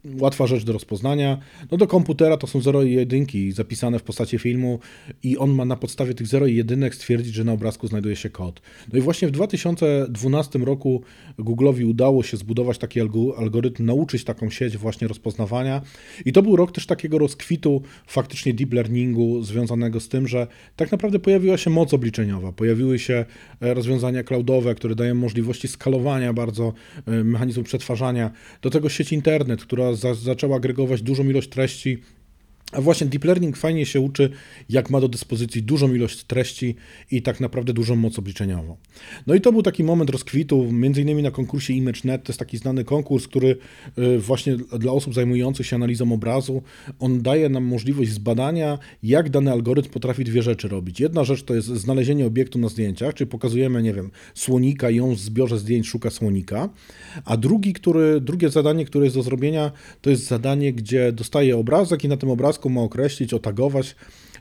łatwa 0.04 0.46
rzecz 0.46 0.64
do 0.64 0.72
rozpoznania. 0.72 1.38
No 1.70 1.78
do 1.78 1.86
komputera 1.86 2.36
to 2.36 2.46
są 2.46 2.60
0 2.60 2.82
i 2.82 2.92
1 2.92 3.26
zapisane 3.52 3.98
w 3.98 4.02
postaci 4.02 4.38
filmu 4.38 4.78
i 5.22 5.38
on 5.38 5.50
ma 5.50 5.64
na 5.64 5.76
podstawie 5.76 6.14
tych 6.14 6.26
0 6.26 6.46
i 6.46 6.56
1 6.56 6.90
stwierdzić, 6.92 7.34
że 7.34 7.44
na 7.44 7.52
obrazku 7.52 7.86
znajduje 7.86 8.16
się 8.16 8.30
kod. 8.30 8.60
No 8.92 8.98
i 8.98 9.02
właśnie 9.02 9.28
w 9.28 9.30
2012 9.30 10.58
roku 10.58 11.02
Google'owi 11.38 11.88
udało 11.88 12.22
się 12.22 12.36
zbudować 12.36 12.78
taki 12.78 13.00
algorytm, 13.36 13.84
nauczyć 13.84 14.24
taką 14.24 14.50
sieć 14.50 14.76
właśnie 14.76 15.08
rozpoznawania 15.08 15.82
i 16.24 16.32
to 16.32 16.42
był 16.42 16.56
rok 16.56 16.72
też 16.72 16.86
takiego 16.86 17.18
rozkwitu 17.18 17.82
faktycznie 18.06 18.54
deep 18.54 18.72
learningu 18.72 19.42
związanego 19.42 20.00
z 20.00 20.08
tym, 20.08 20.28
że 20.28 20.46
tak 20.76 20.92
naprawdę 20.92 21.18
pojawiła 21.18 21.56
się 21.56 21.70
moc 21.70 21.94
obliczeniowa, 21.94 22.52
pojawiły 22.52 22.98
się 22.98 23.24
e, 23.60 23.74
rozwiązania 23.74 24.22
cloudowe, 24.22 24.74
które 24.74 24.94
dają 24.94 25.14
możliwości 25.14 25.68
skalowania 25.68 26.32
bardzo 26.32 26.72
e, 27.06 27.24
mechanizmu 27.24 27.64
przetwarzania, 27.64 28.30
do 28.62 28.70
tego 28.70 28.88
sieć 28.88 29.12
internet, 29.12 29.62
która 29.62 29.93
za, 29.96 30.14
zaczęła 30.14 30.56
agregować 30.56 31.02
dużą 31.02 31.24
ilość 31.24 31.48
treści 31.48 31.98
a 32.72 32.80
właśnie 32.80 33.06
deep 33.06 33.24
learning 33.24 33.56
fajnie 33.56 33.86
się 33.86 34.00
uczy, 34.00 34.30
jak 34.68 34.90
ma 34.90 35.00
do 35.00 35.08
dyspozycji 35.08 35.62
dużą 35.62 35.94
ilość 35.94 36.24
treści 36.24 36.74
i 37.10 37.22
tak 37.22 37.40
naprawdę 37.40 37.72
dużą 37.72 37.96
moc 37.96 38.18
obliczeniową. 38.18 38.76
No 39.26 39.34
i 39.34 39.40
to 39.40 39.52
był 39.52 39.62
taki 39.62 39.84
moment 39.84 40.10
rozkwitu, 40.10 40.72
między 40.72 41.02
innymi 41.02 41.22
na 41.22 41.30
konkursie 41.30 41.74
ImageNet, 41.74 42.24
to 42.24 42.32
jest 42.32 42.38
taki 42.38 42.58
znany 42.58 42.84
konkurs, 42.84 43.28
który 43.28 43.56
y, 43.98 44.18
właśnie 44.18 44.56
dla 44.56 44.92
osób 44.92 45.14
zajmujących 45.14 45.66
się 45.66 45.76
analizą 45.76 46.12
obrazu, 46.12 46.62
on 46.98 47.22
daje 47.22 47.48
nam 47.48 47.64
możliwość 47.64 48.10
zbadania, 48.10 48.78
jak 49.02 49.30
dany 49.30 49.52
algorytm 49.52 49.90
potrafi 49.90 50.24
dwie 50.24 50.42
rzeczy 50.42 50.68
robić. 50.68 51.00
Jedna 51.00 51.24
rzecz 51.24 51.42
to 51.42 51.54
jest 51.54 51.68
znalezienie 51.68 52.26
obiektu 52.26 52.58
na 52.58 52.68
zdjęciach, 52.68 53.14
czyli 53.14 53.30
pokazujemy, 53.30 53.82
nie 53.82 53.92
wiem, 53.92 54.10
słonika 54.34 54.90
i 54.90 55.00
on 55.00 55.14
w 55.14 55.18
zbiorze 55.18 55.58
zdjęć 55.58 55.88
szuka 55.88 56.10
słonika, 56.10 56.68
a 57.24 57.36
drugi, 57.36 57.72
który, 57.72 58.20
drugie 58.20 58.50
zadanie, 58.50 58.84
które 58.84 59.04
jest 59.04 59.16
do 59.16 59.22
zrobienia, 59.22 59.72
to 60.00 60.10
jest 60.10 60.26
zadanie, 60.26 60.72
gdzie 60.72 61.12
dostaje 61.12 61.56
obrazek 61.56 62.04
i 62.04 62.08
na 62.08 62.16
tym 62.16 62.30
obrazku 62.30 62.53
ma 62.70 62.80
określić, 62.80 63.34
otagować, 63.34 63.96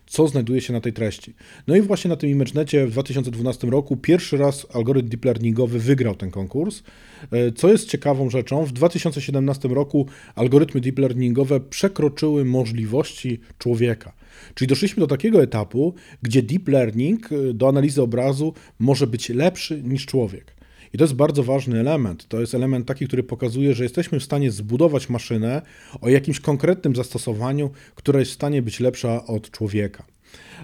co 0.06 0.28
znajduje 0.28 0.62
się 0.62 0.74
na 0.74 0.82
tej 0.82 0.94
treści. 0.94 1.34
No 1.68 1.76
i 1.76 1.82
właśnie 1.82 2.10
na 2.10 2.16
tym 2.16 2.30
ImageNecie 2.30 2.88
w 2.88 2.92
2012 2.92 3.68
roku 3.68 3.98
pierwszy 3.98 4.38
raz 4.38 4.68
algorytm 4.74 5.10
deep 5.10 5.26
learningowy 5.26 5.80
wygrał 5.80 6.16
ten 6.16 6.32
konkurs. 6.32 6.84
E, 7.32 7.52
co 7.52 7.72
jest 7.72 7.90
ciekawą 7.90 8.30
rzeczą, 8.30 8.66
w 8.66 8.72
2017 8.72 9.68
roku 9.68 10.08
algorytmy 10.36 10.82
deep 10.82 11.00
learningowe 11.00 11.60
przekroczyły 11.60 12.46
możliwości 12.46 13.40
człowieka. 13.58 14.14
Czyli 14.56 14.68
doszliśmy 14.68 15.00
do 15.00 15.08
takiego 15.08 15.44
etapu, 15.44 15.94
gdzie 16.22 16.44
deep 16.44 16.68
learning 16.68 17.30
e, 17.32 17.54
do 17.54 17.70
analizy 17.70 18.02
obrazu 18.02 18.54
może 18.80 19.08
być 19.08 19.30
lepszy 19.30 19.84
niż 19.84 20.06
człowiek. 20.06 20.63
I 20.94 20.98
to 20.98 21.04
jest 21.04 21.14
bardzo 21.14 21.44
ważny 21.44 21.80
element. 21.80 22.28
To 22.28 22.40
jest 22.40 22.56
element 22.56 22.88
taki, 22.88 23.08
który 23.08 23.24
pokazuje, 23.24 23.74
że 23.74 23.84
jesteśmy 23.84 24.20
w 24.20 24.24
stanie 24.24 24.52
zbudować 24.52 25.10
maszynę 25.10 25.62
o 26.02 26.10
jakimś 26.10 26.40
konkretnym 26.40 26.96
zastosowaniu, 26.96 27.70
która 27.96 28.20
jest 28.20 28.32
w 28.32 28.36
stanie 28.36 28.62
być 28.62 28.80
lepsza 28.80 29.26
od 29.26 29.52
człowieka. 29.52 30.04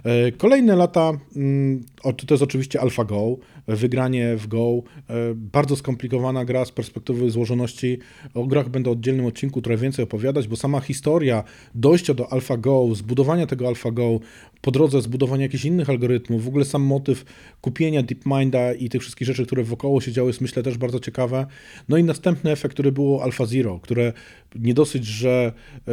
E, 0.03 0.31
kolejne 0.31 0.75
lata, 0.75 1.11
mm, 1.35 1.83
to 2.27 2.33
jest 2.33 2.43
oczywiście 2.43 2.81
AlphaGo, 2.81 3.37
wygranie 3.67 4.35
w 4.37 4.47
Go, 4.47 4.83
e, 5.09 5.13
bardzo 5.35 5.75
skomplikowana 5.75 6.45
gra 6.45 6.65
z 6.65 6.71
perspektywy 6.71 7.29
złożoności. 7.29 7.97
O 8.33 8.45
grach 8.45 8.69
będę 8.69 8.89
w 8.89 8.93
oddzielnym 8.93 9.25
odcinku 9.25 9.61
trochę 9.61 9.77
więcej 9.77 10.03
opowiadać, 10.03 10.47
bo 10.47 10.55
sama 10.55 10.79
historia 10.79 11.43
dojścia 11.75 12.13
do 12.13 12.33
AlphaGo, 12.33 12.95
zbudowania 12.95 13.47
tego 13.47 13.67
AlphaGo, 13.67 14.19
po 14.61 14.71
drodze 14.71 15.01
zbudowania 15.01 15.43
jakichś 15.43 15.65
innych 15.65 15.89
algorytmów, 15.89 16.43
w 16.43 16.47
ogóle 16.47 16.65
sam 16.65 16.81
motyw 16.81 17.25
kupienia 17.61 18.03
DeepMinda 18.03 18.73
i 18.73 18.89
tych 18.89 19.01
wszystkich 19.01 19.27
rzeczy, 19.27 19.45
które 19.45 19.63
wokoło 19.63 20.01
się 20.01 20.11
działy, 20.11 20.29
jest 20.29 20.41
myślę 20.41 20.63
też 20.63 20.77
bardzo 20.77 20.99
ciekawe. 20.99 21.47
No 21.89 21.97
i 21.97 22.03
następny 22.03 22.51
efekt, 22.51 22.73
który 22.73 22.91
było 22.91 23.23
AlphaZero, 23.23 23.79
które 23.79 24.13
nie 24.55 24.73
dosyć, 24.73 25.05
że 25.05 25.53
e, 25.87 25.91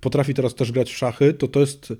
potrafi 0.00 0.34
teraz 0.34 0.54
też 0.54 0.72
grać 0.72 0.92
w 0.92 0.96
szachy, 0.96 1.34
to 1.34 1.48
to 1.48 1.60
jest 1.60 1.92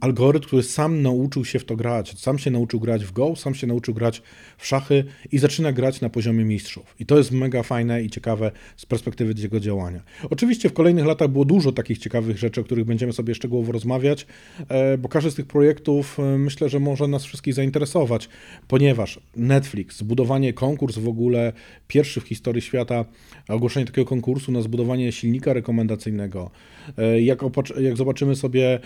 algorytm, 0.00 0.46
który 0.46 0.62
sam 0.76 1.02
nauczył 1.02 1.44
się 1.44 1.58
w 1.58 1.64
to 1.64 1.76
grać. 1.76 2.18
Sam 2.18 2.38
się 2.38 2.50
nauczył 2.50 2.80
grać 2.80 3.04
w 3.04 3.12
Go, 3.12 3.36
sam 3.36 3.54
się 3.54 3.66
nauczył 3.66 3.94
grać 3.94 4.22
w 4.58 4.66
szachy 4.66 5.04
i 5.32 5.38
zaczyna 5.38 5.72
grać 5.72 6.00
na 6.00 6.08
poziomie 6.08 6.44
mistrzów. 6.44 6.94
I 7.00 7.06
to 7.06 7.18
jest 7.18 7.32
mega 7.32 7.62
fajne 7.62 8.02
i 8.02 8.10
ciekawe 8.10 8.50
z 8.76 8.86
perspektywy 8.86 9.34
jego 9.42 9.60
działania. 9.60 10.02
Oczywiście 10.30 10.68
w 10.68 10.72
kolejnych 10.72 11.06
latach 11.06 11.28
było 11.28 11.44
dużo 11.44 11.72
takich 11.72 11.98
ciekawych 11.98 12.38
rzeczy, 12.38 12.60
o 12.60 12.64
których 12.64 12.84
będziemy 12.84 13.12
sobie 13.12 13.34
szczegółowo 13.34 13.72
rozmawiać, 13.72 14.26
e, 14.68 14.98
bo 14.98 15.08
każdy 15.08 15.30
z 15.30 15.34
tych 15.34 15.46
projektów 15.46 16.20
e, 16.20 16.38
myślę, 16.38 16.68
że 16.68 16.80
może 16.80 17.08
nas 17.08 17.24
wszystkich 17.24 17.54
zainteresować, 17.54 18.28
ponieważ 18.68 19.20
Netflix, 19.36 19.96
zbudowanie 19.96 20.52
konkurs 20.52 20.98
w 20.98 21.08
ogóle 21.08 21.52
pierwszy 21.88 22.20
w 22.20 22.24
historii 22.24 22.62
świata, 22.62 23.04
ogłoszenie 23.48 23.86
takiego 23.86 24.06
konkursu 24.06 24.52
na 24.52 24.62
zbudowanie 24.62 25.12
silnika 25.12 25.52
rekomendacyjnego. 25.52 26.50
E, 26.98 27.20
jak, 27.20 27.42
jak 27.80 27.96
zobaczymy 27.96 28.36
sobie 28.36 28.78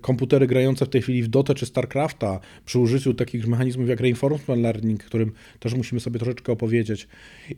komputery 0.00 0.46
grające 0.46 0.86
w 0.86 0.88
tej 0.88 1.02
chwili 1.02 1.15
w 1.22 1.28
Dota 1.28 1.54
czy 1.54 1.66
StarCrafta 1.66 2.40
przy 2.64 2.78
użyciu 2.78 3.14
takich 3.14 3.46
mechanizmów 3.46 3.88
jak 3.88 4.00
reinforcement 4.00 4.62
learning, 4.62 5.04
którym 5.04 5.32
też 5.58 5.74
musimy 5.74 6.00
sobie 6.00 6.18
troszeczkę 6.18 6.52
opowiedzieć. 6.52 7.08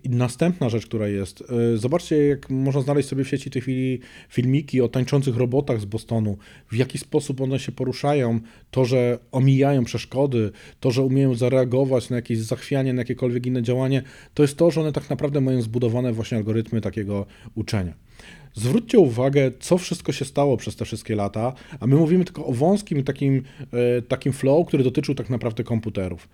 I 0.05 0.11
następna 0.11 0.69
rzecz, 0.69 0.87
która 0.87 1.09
jest, 1.09 1.45
e, 1.75 1.77
zobaczcie, 1.77 2.17
jak 2.27 2.51
można 2.51 2.81
znaleźć 2.81 3.09
sobie 3.09 3.25
w 3.25 3.29
sieci 3.29 3.51
w 3.51 3.53
tej 3.53 3.63
chwili 3.63 4.01
filmiki 4.29 4.81
o 4.81 4.89
tańczących 4.89 5.37
robotach 5.37 5.81
z 5.81 5.85
Bostonu, 5.85 6.39
w 6.71 6.77
jaki 6.77 6.99
sposób 6.99 7.41
one 7.41 7.59
się 7.59 7.73
poruszają, 7.73 8.41
to, 8.71 8.85
że 8.85 9.19
omijają 9.33 9.85
przeszkody, 9.85 10.51
to, 10.81 10.91
że 10.91 11.03
umieją 11.03 11.35
zareagować 11.35 12.11
na 12.11 12.17
jakieś 12.17 12.39
zachwianie, 12.39 12.93
na 12.93 13.01
jakiekolwiek 13.01 13.47
inne 13.47 13.63
działanie, 13.63 14.03
to 14.35 14.43
jest 14.43 14.57
to, 14.57 14.71
że 14.71 14.81
one 14.81 14.93
tak 14.93 15.11
naprawdę 15.11 15.41
mają 15.41 15.63
zbudowane 15.63 16.13
właśnie 16.13 16.39
algorytmy 16.39 16.81
takiego 16.81 17.27
uczenia. 17.55 18.08
Zwróćcie 18.55 18.99
uwagę, 18.99 19.51
co 19.61 19.79
wszystko 19.79 20.13
się 20.13 20.25
stało 20.25 20.57
przez 20.57 20.77
te 20.77 20.85
wszystkie 20.85 21.17
lata, 21.17 21.53
a 21.81 21.87
my 21.87 21.97
mówimy 21.97 22.25
tylko 22.25 22.47
o 22.47 22.53
wąskim 22.53 23.05
takim, 23.05 23.43
e, 23.99 24.03
takim 24.03 24.33
flow, 24.33 24.67
który 24.67 24.85
dotyczył 24.85 25.15
tak 25.15 25.31
naprawdę 25.31 25.65
komputerów. 25.65 26.29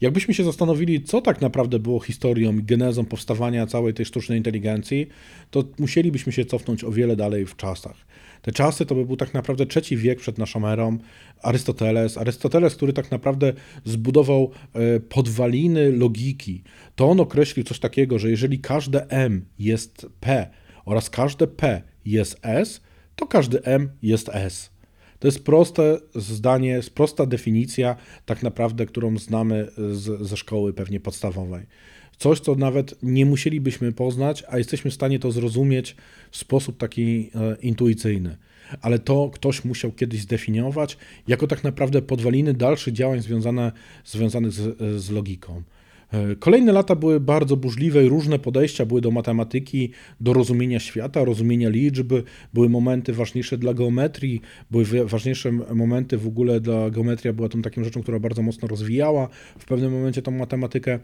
Jakbyśmy 0.00 0.34
się 0.34 0.44
zastanowili, 0.44 1.02
co 1.02 1.20
tak 1.20 1.40
naprawdę 1.40 1.78
było 1.78 2.00
historią 2.00 2.58
i 2.58 2.62
genezą 2.62 3.04
powstawania 3.04 3.66
całej 3.66 3.94
tej 3.94 4.06
sztucznej 4.06 4.38
inteligencji, 4.38 5.06
to 5.50 5.64
musielibyśmy 5.78 6.32
się 6.32 6.44
cofnąć 6.44 6.84
o 6.84 6.90
wiele 6.90 7.16
dalej 7.16 7.46
w 7.46 7.56
czasach. 7.56 8.06
Te 8.42 8.52
czasy 8.52 8.86
to 8.86 8.94
by 8.94 9.06
był 9.06 9.16
tak 9.16 9.34
naprawdę 9.34 9.66
trzeci 9.66 9.96
wiek 9.96 10.18
przed 10.18 10.38
naszą 10.38 10.68
erą, 10.68 10.98
Arystoteles. 11.42 12.18
Arystoteles, 12.18 12.74
który 12.76 12.92
tak 12.92 13.10
naprawdę 13.10 13.52
zbudował 13.84 14.50
e, 14.72 15.00
podwaliny 15.00 15.92
logiki. 15.92 16.62
To 16.96 17.10
on 17.10 17.20
określił 17.20 17.64
coś 17.64 17.78
takiego, 17.78 18.18
że 18.18 18.30
jeżeli 18.30 18.58
każde 18.58 19.10
M 19.10 19.44
jest 19.58 20.06
P 20.20 20.50
oraz 20.84 21.10
każde 21.10 21.46
P 21.46 21.82
jest 22.04 22.38
S, 22.42 22.80
to 23.16 23.26
każdy 23.26 23.62
M 23.62 23.90
jest 24.02 24.30
S. 24.32 24.70
To 25.18 25.28
jest 25.28 25.44
proste 25.44 25.98
zdanie, 26.14 26.68
jest 26.68 26.94
prosta 26.94 27.26
definicja, 27.26 27.96
tak 28.26 28.42
naprawdę, 28.42 28.86
którą 28.86 29.18
znamy 29.18 29.68
z, 29.92 30.26
ze 30.28 30.36
szkoły 30.36 30.72
pewnie 30.72 31.00
podstawowej. 31.00 31.66
Coś, 32.18 32.40
co 32.40 32.54
nawet 32.54 32.94
nie 33.02 33.26
musielibyśmy 33.26 33.92
poznać, 33.92 34.44
a 34.48 34.58
jesteśmy 34.58 34.90
w 34.90 34.94
stanie 34.94 35.18
to 35.18 35.32
zrozumieć 35.32 35.96
w 36.30 36.36
sposób 36.36 36.76
taki 36.76 37.30
e, 37.34 37.56
intuicyjny. 37.62 38.36
Ale 38.80 38.98
to 38.98 39.30
ktoś 39.34 39.64
musiał 39.64 39.92
kiedyś 39.92 40.20
zdefiniować 40.20 40.96
jako 41.28 41.46
tak 41.46 41.64
naprawdę 41.64 42.02
podwaliny 42.02 42.54
dalszych 42.54 42.94
działań 42.94 43.22
związane, 43.22 43.72
związanych 44.04 44.52
z, 44.52 44.78
z 45.02 45.10
logiką. 45.10 45.62
E, 46.12 46.36
kolejne 46.36 46.72
lata 46.72 46.96
były 46.96 47.20
bardzo 47.20 47.56
burzliwe 47.56 48.04
i 48.04 48.08
różne 48.08 48.38
podejścia 48.38 48.86
były 48.86 49.00
do 49.00 49.10
matematyki, 49.10 49.90
do 50.20 50.32
rozumienia 50.32 50.80
świata, 50.80 51.24
rozumienia 51.24 51.68
liczby. 51.68 52.22
Były 52.54 52.68
momenty 52.68 53.12
ważniejsze 53.12 53.58
dla 53.58 53.74
geometrii, 53.74 54.40
były 54.70 54.84
ważniejsze 55.04 55.52
momenty 55.52 56.18
w 56.18 56.26
ogóle 56.26 56.60
dla 56.60 56.90
geometria 56.90 57.32
była 57.32 57.48
tą 57.48 57.62
taką 57.62 57.84
rzeczą, 57.84 58.02
która 58.02 58.18
bardzo 58.18 58.42
mocno 58.42 58.68
rozwijała 58.68 59.28
w 59.58 59.64
pewnym 59.64 59.92
momencie 59.92 60.22
tą 60.22 60.30
matematykę. 60.30 60.98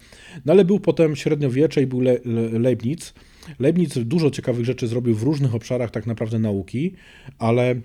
No 0.45 0.53
ale 0.53 0.65
był 0.65 0.81
potem 0.81 1.17
średniowiecze 1.17 1.83
i 1.83 1.87
był 1.87 2.01
Le 2.01 2.19
Leibniz. 2.59 3.15
Leibniz 3.59 3.99
dużo 3.99 4.31
ciekawych 4.31 4.65
rzeczy 4.65 4.87
zrobił 4.87 5.15
w 5.15 5.23
różnych 5.23 5.55
obszarach 5.55 5.91
tak 5.91 6.07
naprawdę 6.07 6.39
nauki, 6.39 6.93
ale 7.39 7.71
e, 7.71 7.77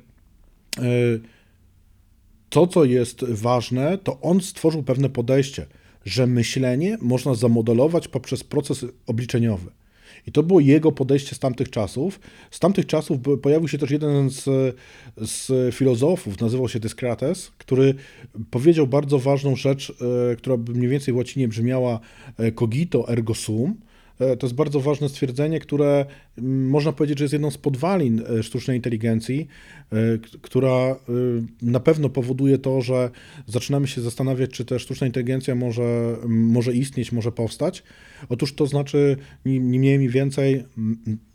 to, 2.50 2.68
co 2.68 2.86
jest 2.86 3.24
ważne, 3.24 3.98
to 3.98 4.22
on 4.22 4.42
stworzył 4.42 4.84
pewne 4.84 5.10
podejście– 5.10 5.66
że 6.06 6.28
myślenie 6.28 6.98
można 7.02 7.36
zamodelować 7.36 8.08
poprzez 8.08 8.44
proces 8.44 8.86
obliczeniowy. 9.08 9.72
I 10.28 10.32
to 10.32 10.44
było 10.44 10.60
jego 10.60 10.92
podejście 10.92 11.36
z 11.36 11.40
tamtych 11.40 11.70
czasów. 11.70 12.20
Z 12.52 12.60
tamtych 12.60 12.86
czasów 12.86 13.18
pojawił 13.42 13.68
się 13.68 13.78
też 13.78 13.92
jeden 13.92 14.30
z, 14.30 14.44
z 15.18 15.76
filozofów, 15.76 16.42
nazywał 16.42 16.70
się 16.70 16.80
Dyskrates, 16.80 17.52
który 17.58 17.96
powiedział 18.52 18.88
bardzo 18.88 19.20
ważną 19.20 19.56
rzecz, 19.56 19.94
e, 20.32 20.36
która 20.36 20.58
mniej 20.58 20.90
więcej 20.90 21.14
w 21.14 21.18
łacinie 21.18 21.48
brzmiała 21.48 22.00
e, 22.38 22.52
cogito 22.52 23.10
ergo 23.10 23.34
sum, 23.36 23.76
to 24.40 24.48
jest 24.48 24.56
bardzo 24.56 24.80
ważne 24.80 25.10
stwierdzenie, 25.10 25.60
które 25.60 26.06
można 26.42 26.92
powiedzieć, 26.92 27.18
że 27.18 27.24
jest 27.24 27.34
jedną 27.34 27.52
z 27.52 27.58
podwalin 27.58 28.24
e, 28.40 28.44
sztucznej 28.44 28.78
inteligencji, 28.78 29.48
która 30.42 30.96
na 31.62 31.80
pewno 31.80 32.10
powoduje 32.10 32.58
to, 32.58 32.82
że 32.82 33.10
zaczynamy 33.48 33.88
się 33.88 34.02
zastanawiać, 34.02 34.50
czy 34.50 34.66
ta 34.66 34.80
sztuczna 34.80 35.08
inteligencja 35.08 35.56
może, 35.56 36.18
może 36.28 36.74
istnieć, 36.74 37.12
może 37.12 37.32
powstać. 37.32 37.84
Otóż 38.30 38.54
to 38.54 38.68
znaczy, 38.68 39.18
ni 39.46 39.60
mniej, 39.60 40.00
ni 40.00 40.10
więcej, 40.10 40.64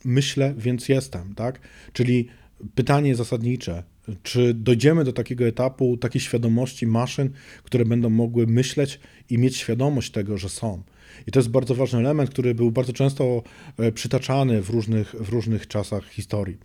myślę, 0.04 0.54
więc 0.58 0.88
jestem, 0.88 1.34
tak? 1.34 1.60
Czyli 1.92 2.28
pytanie 2.74 3.14
zasadnicze, 3.14 3.82
czy 4.22 4.54
dojdziemy 4.54 5.04
do 5.04 5.12
takiego 5.12 5.46
etapu, 5.46 5.96
takiej 5.96 6.20
świadomości 6.20 6.86
maszyn, 6.86 7.30
które 7.62 7.84
będą 7.84 8.10
mogły 8.10 8.46
myśleć 8.46 9.00
i 9.30 9.38
mieć 9.38 9.56
świadomość 9.56 10.10
tego, 10.10 10.38
że 10.38 10.48
są. 10.48 10.82
I 11.26 11.30
to 11.30 11.38
jest 11.38 11.50
bardzo 11.50 11.74
ważny 11.74 11.98
element, 11.98 12.30
który 12.30 12.54
był 12.54 12.70
bardzo 12.70 12.92
często 12.92 13.42
e, 13.78 13.92
przytaczany 13.92 14.62
w 14.62 14.70
różnych, 14.70 15.14
w 15.20 15.28
różnych 15.28 15.66
czasach 15.66 16.08
historii. 16.08 16.56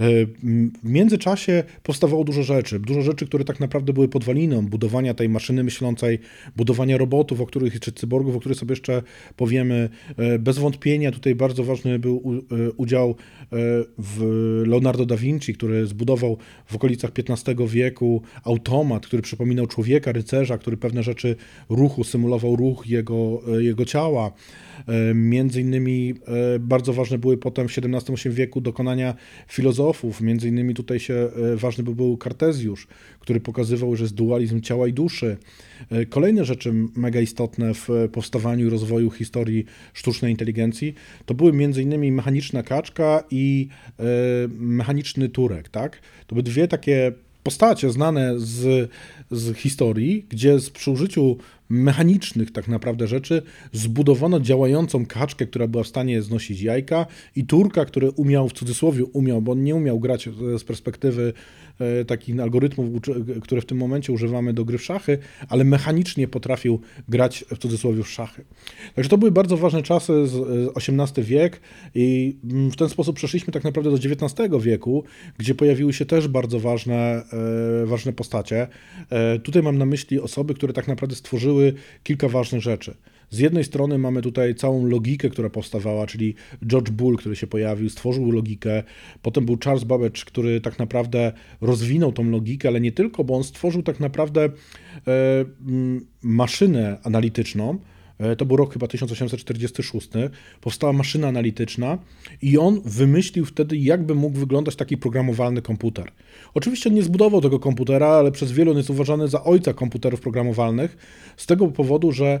E, 0.00 0.26
w 0.84 0.90
międzyczasie 0.90 1.64
powstawało 1.82 2.24
dużo 2.24 2.42
rzeczy, 2.42 2.80
dużo 2.80 3.02
rzeczy, 3.02 3.26
które 3.26 3.44
tak 3.44 3.60
naprawdę 3.60 3.92
były 3.92 4.08
podwaliną 4.08 4.66
budowania 4.66 5.14
tej 5.14 5.28
maszyny 5.28 5.64
myślącej, 5.64 6.18
budowania 6.56 6.98
robotów, 6.98 7.40
o 7.40 7.46
których, 7.46 7.80
czy 7.80 7.92
cyborgów, 7.92 8.36
o 8.36 8.40
których 8.40 8.58
sobie 8.58 8.72
jeszcze 8.72 9.02
powiemy. 9.36 9.88
E, 10.16 10.38
bez 10.38 10.58
wątpienia 10.58 11.12
tutaj 11.12 11.34
bardzo 11.34 11.64
ważny 11.64 11.98
był 11.98 12.44
e, 12.50 12.72
udział 12.72 13.14
w 13.98 14.22
Leonardo 14.66 15.06
da 15.06 15.16
Vinci, 15.16 15.54
który 15.54 15.86
zbudował 15.86 16.38
w 16.66 16.74
okolicach 16.74 17.10
XV 17.18 17.68
wieku 17.68 18.22
automat, 18.44 19.06
który 19.06 19.22
przypominał 19.22 19.66
człowieka, 19.66 20.12
rycerza, 20.12 20.58
który 20.58 20.76
pewne 20.76 21.02
rzeczy 21.02 21.36
ruchu, 21.68 22.04
symulował 22.04 22.56
ruch 22.56 22.86
jego, 22.86 23.42
jego 23.58 23.84
ciała. 23.84 24.32
Między 25.14 25.60
innymi 25.60 26.14
bardzo 26.60 26.92
ważne 26.92 27.18
były 27.18 27.36
potem 27.36 27.68
w 27.68 27.78
XVII 27.78 28.30
wieku 28.30 28.60
dokonania 28.60 29.14
filozofii, 29.48 29.83
filozofów, 29.84 30.20
między 30.20 30.48
innymi 30.48 30.74
tutaj 30.74 31.00
się 31.00 31.14
e, 31.14 31.56
ważny 31.56 31.84
by 31.84 31.94
był 31.94 32.16
Kartezjusz, 32.16 32.86
który 33.20 33.40
pokazywał, 33.40 33.96
że 33.96 34.04
jest 34.04 34.14
dualizm 34.14 34.60
ciała 34.60 34.88
i 34.88 34.92
duszy. 34.92 35.36
E, 35.90 36.06
kolejne 36.06 36.44
rzeczy 36.44 36.72
mega 36.96 37.20
istotne 37.20 37.74
w 37.74 37.88
powstawaniu 38.12 38.66
i 38.66 38.70
rozwoju 38.70 39.10
historii 39.10 39.64
sztucznej 39.92 40.30
inteligencji 40.30 40.94
to 41.26 41.34
były 41.34 41.52
między 41.52 41.82
innymi 41.82 42.12
mechaniczna 42.12 42.62
kaczka 42.62 43.24
i 43.30 43.68
e, 43.98 44.04
mechaniczny 44.58 45.28
turek, 45.28 45.68
tak? 45.68 46.00
To 46.26 46.34
były 46.34 46.42
dwie 46.42 46.68
takie 46.68 47.12
postacie 47.42 47.90
znane 47.90 48.40
z, 48.40 48.90
z 49.30 49.56
historii, 49.56 50.26
gdzie 50.28 50.56
przy 50.72 50.90
użyciu 50.90 51.36
mechanicznych 51.68 52.52
tak 52.52 52.68
naprawdę 52.68 53.06
rzeczy 53.06 53.42
zbudowano 53.72 54.40
działającą 54.40 55.06
kaczkę, 55.06 55.46
która 55.46 55.66
była 55.66 55.84
w 55.84 55.88
stanie 55.88 56.22
znosić 56.22 56.60
jajka 56.60 57.06
i 57.36 57.44
turka, 57.44 57.84
który 57.84 58.10
umiał, 58.10 58.48
w 58.48 58.52
cudzysłowie 58.52 59.04
umiał, 59.04 59.42
bo 59.42 59.52
on 59.52 59.64
nie 59.64 59.74
umiał 59.74 60.00
grać 60.00 60.28
z 60.58 60.64
perspektywy 60.64 61.32
e, 61.32 61.73
takich 62.06 62.40
algorytmów, 62.40 62.88
które 63.42 63.60
w 63.60 63.66
tym 63.66 63.78
momencie 63.78 64.12
używamy 64.12 64.52
do 64.52 64.64
gry 64.64 64.78
w 64.78 64.82
szachy, 64.82 65.18
ale 65.48 65.64
mechanicznie 65.64 66.28
potrafił 66.28 66.80
grać 67.08 67.44
w 67.50 67.58
cudzysłowie 67.58 68.02
w 68.02 68.08
szachy. 68.08 68.44
Także 68.94 69.10
to 69.10 69.18
były 69.18 69.30
bardzo 69.30 69.56
ważne 69.56 69.82
czasy 69.82 70.26
z 70.26 70.36
XVIII 70.76 71.26
wiek 71.26 71.60
i 71.94 72.36
mm, 72.44 72.70
w 72.70 72.76
ten 72.76 72.88
sposób 72.88 73.16
przeszliśmy 73.16 73.52
tak 73.52 73.64
naprawdę 73.64 73.90
do 73.90 73.96
XIX 73.96 74.50
wieku, 74.60 75.04
gdzie 75.38 75.54
pojawiły 75.54 75.92
się 75.92 76.06
też 76.06 76.28
bardzo 76.28 76.60
ważne, 76.60 77.22
e, 77.82 77.86
ważne 77.86 78.12
postacie. 78.12 78.68
E, 79.10 79.38
tutaj 79.38 79.62
mam 79.62 79.78
na 79.78 79.86
myśli 79.86 80.20
osoby, 80.20 80.54
które 80.54 80.72
tak 80.72 80.88
naprawdę 80.88 81.16
stworzyły 81.16 81.74
kilka 82.02 82.28
ważnych 82.28 82.62
rzeczy. 82.62 82.94
Z 83.34 83.38
jednej 83.38 83.64
strony 83.64 83.98
mamy 83.98 84.22
tutaj 84.22 84.54
całą 84.54 84.86
logikę, 84.86 85.30
która 85.30 85.50
powstawała, 85.50 86.06
czyli 86.06 86.34
George 86.66 86.90
Bull, 86.90 87.16
który 87.16 87.36
się 87.36 87.46
pojawił, 87.46 87.88
stworzył 87.90 88.30
logikę. 88.30 88.82
Potem 89.22 89.46
był 89.46 89.58
Charles 89.64 89.84
Babbage, 89.84 90.24
który 90.26 90.60
tak 90.60 90.78
naprawdę 90.78 91.32
rozwinął 91.60 92.12
tą 92.12 92.30
logikę, 92.30 92.68
ale 92.68 92.80
nie 92.80 92.92
tylko, 92.92 93.24
bo 93.24 93.36
on 93.36 93.44
stworzył 93.44 93.82
tak 93.82 94.00
naprawdę 94.00 94.44
e, 94.44 94.50
maszynę 96.22 96.98
analityczną, 97.02 97.78
e, 98.18 98.36
to 98.36 98.46
był 98.46 98.56
rok 98.56 98.72
chyba 98.72 98.86
1846, 98.86 100.08
powstała 100.60 100.92
maszyna 100.92 101.28
analityczna 101.28 101.98
i 102.42 102.58
on 102.58 102.80
wymyślił 102.84 103.44
wtedy, 103.44 103.76
jakby 103.76 104.14
mógł 104.14 104.38
wyglądać 104.38 104.76
taki 104.76 104.96
programowalny 104.96 105.62
komputer. 105.62 106.12
Oczywiście 106.54 106.90
on 106.90 106.96
nie 106.96 107.02
zbudował 107.02 107.40
tego 107.40 107.58
komputera, 107.58 108.06
ale 108.06 108.32
przez 108.32 108.52
wielu 108.52 108.70
on 108.70 108.76
jest 108.76 108.90
uważany 108.90 109.28
za 109.28 109.44
ojca 109.44 109.72
komputerów 109.72 110.20
programowalnych, 110.20 110.96
z 111.36 111.46
tego 111.46 111.68
powodu, 111.68 112.12
że 112.12 112.40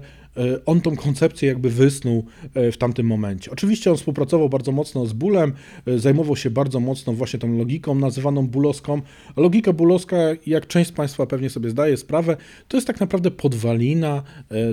on 0.66 0.80
tą 0.80 0.96
koncepcję 0.96 1.48
jakby 1.48 1.70
wysnuł 1.70 2.24
e, 2.54 2.72
w 2.72 2.78
tamtym 2.78 3.06
momencie. 3.06 3.50
Oczywiście 3.50 3.90
on 3.90 3.96
współpracował 3.96 4.48
bardzo 4.48 4.72
mocno 4.72 5.06
z 5.06 5.12
Bulem, 5.12 5.52
e, 5.86 5.98
zajmował 5.98 6.36
się 6.36 6.50
bardzo 6.50 6.80
mocno 6.80 7.12
właśnie 7.12 7.38
tą 7.38 7.58
logiką 7.58 7.94
nazywaną 7.94 8.46
bulowską. 8.46 9.02
Logika 9.36 9.72
bulowska, 9.72 10.16
jak 10.46 10.66
część 10.66 10.90
z 10.90 10.92
Państwa 10.92 11.26
pewnie 11.26 11.50
sobie 11.50 11.70
zdaje 11.70 11.96
sprawę, 11.96 12.36
to 12.68 12.76
jest 12.76 12.86
tak 12.86 13.00
naprawdę 13.00 13.30
podwalina 13.30 14.22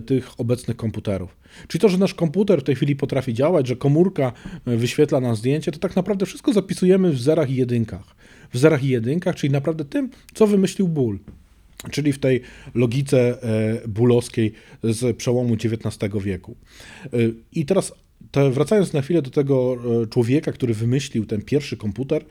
tych 0.06 0.40
obecnych 0.40 0.78
komputerów. 0.78 1.38
Czyli 1.68 1.82
to, 1.82 1.90
że 1.90 1.98
nasz 1.98 2.14
komputer 2.14 2.60
w 2.60 2.64
tej 2.64 2.76
chwili 2.76 2.96
potrafi 2.96 3.34
działać, 3.34 3.68
że 3.68 3.76
komórka 3.76 4.32
wyświetla 4.66 5.20
nam 5.20 5.36
zdjęcie, 5.36 5.72
to 5.72 5.80
tak 5.80 5.96
naprawdę 5.96 6.26
wszystko 6.26 6.54
zapisujemy 6.54 7.12
w 7.12 7.22
zerach 7.22 7.50
i 7.50 7.56
jedynkach 7.56 8.16
w 8.54 8.58
zerach 8.58 8.84
i 8.84 8.88
jedynkach, 8.88 9.36
czyli 9.36 9.54
naprawdę 9.54 9.86
tym, 9.86 10.10
co 10.34 10.48
wymyślił 10.48 10.88
ból. 10.88 11.20
Czyli 11.92 12.14
w 12.14 12.20
tej 12.20 12.42
logice 12.76 13.44
e, 13.44 13.88
bólowskiej 13.88 14.54
z 14.84 15.18
przełomu 15.18 15.54
XIX 15.54 16.14
wieku. 16.24 16.56
E, 17.06 17.10
I 17.52 17.66
teraz 17.66 17.94
wracając 18.52 18.94
na 18.94 19.02
chwilę 19.02 19.22
do 19.22 19.30
tego 19.30 19.78
e, 20.04 20.08
człowieka, 20.08 20.52
który 20.52 20.74
wymyślił 20.74 21.26
ten 21.26 21.42
pierwszy 21.42 21.78
komputer, 21.78 22.26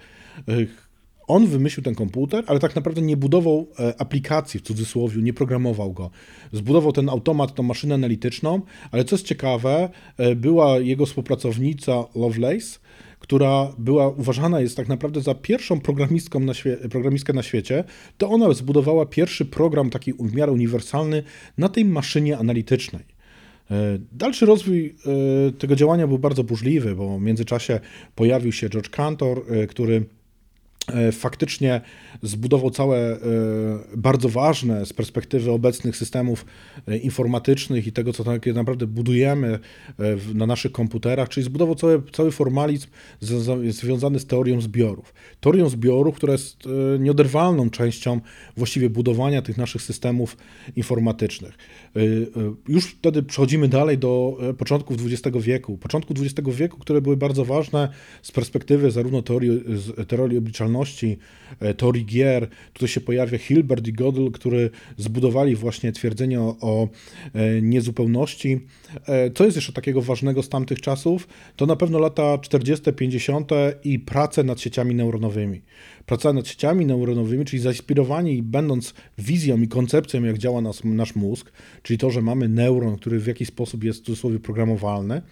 on 1.26 1.46
wymyślił 1.46 1.84
ten 1.84 1.94
komputer, 1.94 2.44
ale 2.46 2.60
tak 2.60 2.76
naprawdę 2.76 3.02
nie 3.02 3.16
budował 3.16 3.68
aplikacji 3.98 4.60
w 4.60 4.62
cudzysłowie, 4.62 5.22
nie 5.22 5.32
programował 5.32 5.92
go. 5.92 6.10
Zbudował 6.52 6.92
ten 6.92 7.08
automat, 7.08 7.54
tą 7.54 7.62
maszynę 7.62 7.94
analityczną, 7.94 8.60
ale 8.90 9.04
co 9.04 9.16
jest 9.16 9.26
ciekawe, 9.26 9.88
była 10.36 10.78
jego 10.78 11.06
współpracownica 11.06 12.04
Lovelace, 12.14 12.78
która 13.20 13.72
była 13.78 14.08
uważana 14.08 14.60
jest 14.60 14.76
tak 14.76 14.88
naprawdę 14.88 15.20
za 15.20 15.34
pierwszą 15.34 15.80
programistką 15.80 16.40
na 16.40 16.52
programistkę 16.90 17.32
na 17.32 17.42
świecie, 17.42 17.84
to 18.18 18.30
ona 18.30 18.52
zbudowała 18.52 19.06
pierwszy 19.06 19.44
program 19.44 19.90
taki 19.90 20.12
w 20.12 20.34
miarę 20.34 20.52
uniwersalny 20.52 21.22
na 21.58 21.68
tej 21.68 21.84
maszynie 21.84 22.38
analitycznej. 22.38 23.04
E, 23.70 23.98
dalszy 24.12 24.46
rozwój 24.46 24.94
e, 25.48 25.52
tego 25.52 25.76
działania 25.76 26.06
był 26.06 26.18
bardzo 26.18 26.44
burzliwy, 26.44 26.94
bo 26.94 27.18
w 27.18 27.22
międzyczasie 27.22 27.80
pojawił 28.14 28.52
się 28.52 28.68
George 28.68 28.90
Cantor, 28.90 29.42
e, 29.48 29.66
który 29.66 30.04
faktycznie 31.12 31.80
zbudował 32.22 32.70
całe 32.70 32.98
e, 32.98 33.18
bardzo 33.96 34.28
ważne 34.28 34.86
z 34.86 34.92
perspektywy 34.92 35.50
obecnych 35.50 35.96
systemów 35.96 36.44
e, 36.88 36.98
informatycznych 36.98 37.86
i 37.86 37.92
tego, 37.92 38.12
co 38.12 38.24
tak 38.24 38.46
naprawdę 38.46 38.86
budujemy 38.86 39.58
na 40.34 40.46
naszych 40.46 40.72
komputerach, 40.72 41.28
czyli 41.28 41.44
zbudował 41.44 41.74
cały, 41.74 42.02
cały 42.12 42.30
formalizm 42.30 42.86
związany 43.70 44.20
z 44.20 44.26
teorią 44.26 44.60
zbiorów. 44.60 45.14
Teorią 45.40 45.68
zbiorów, 45.68 46.16
która 46.16 46.32
jest 46.32 46.62
nieoderwalną 46.98 47.70
częścią 47.70 48.20
właściwie 48.56 48.90
budowania 48.90 49.42
tych 49.42 49.58
naszych 49.58 49.82
systemów 49.82 50.36
informatycznych. 50.76 51.58
Już 52.68 52.86
wtedy 52.86 53.22
przechodzimy 53.22 53.68
dalej 53.68 53.98
do 53.98 54.38
początków 54.58 54.96
XX 55.06 55.38
wieku. 55.38 55.78
Początku 55.78 56.14
XX 56.14 56.48
wieku, 56.48 56.78
które 56.78 57.00
były 57.00 57.16
bardzo 57.16 57.44
ważne 57.44 57.88
z 58.22 58.32
perspektywy 58.32 58.90
zarówno 58.90 59.22
teorii, 59.22 59.64
teorii 60.08 60.38
obliczalności, 60.38 60.79
działalności 60.80 61.18
e, 61.60 61.74
teorii 61.74 62.04
gier. 62.04 62.48
Tutaj 62.72 62.88
się 62.88 63.00
pojawia 63.00 63.38
Hilbert 63.38 63.88
i 63.88 63.92
Gödel, 63.92 64.30
który 64.30 64.70
zbudowali 64.96 65.56
właśnie 65.56 65.92
twierdzenie 65.92 66.40
o, 66.40 66.56
o 66.60 66.88
e, 67.34 67.62
niezupełności. 67.62 68.60
E, 69.06 69.30
co 69.30 69.44
jest 69.44 69.56
jeszcze 69.56 69.72
takiego 69.72 70.02
ważnego 70.02 70.42
z 70.42 70.48
tamtych 70.48 70.80
czasów? 70.80 71.28
To 71.56 71.66
na 71.66 71.76
pewno 71.76 71.98
lata 71.98 72.38
40., 72.38 72.92
50. 72.92 73.50
i 73.84 73.98
prace 73.98 74.44
nad 74.44 74.60
sieciami 74.60 74.94
neuronowymi. 74.94 75.62
Praca 76.06 76.32
nad 76.32 76.48
sieciami 76.48 76.86
neuronowymi, 76.86 77.44
czyli 77.44 77.62
zainspirowani 77.62 78.42
będąc 78.42 78.94
wizją 79.18 79.62
i 79.62 79.68
koncepcją, 79.68 80.22
jak 80.22 80.38
działa 80.38 80.60
nas, 80.60 80.84
nasz 80.84 81.14
mózg, 81.14 81.52
czyli 81.82 81.98
to, 81.98 82.10
że 82.10 82.22
mamy 82.22 82.48
neuron, 82.48 82.96
który 82.96 83.20
w 83.20 83.26
jakiś 83.26 83.48
sposób 83.48 83.84
jest 83.84 84.00
w 84.00 84.04
cudzysłowie 84.04 84.38
programowalny, 84.38 85.22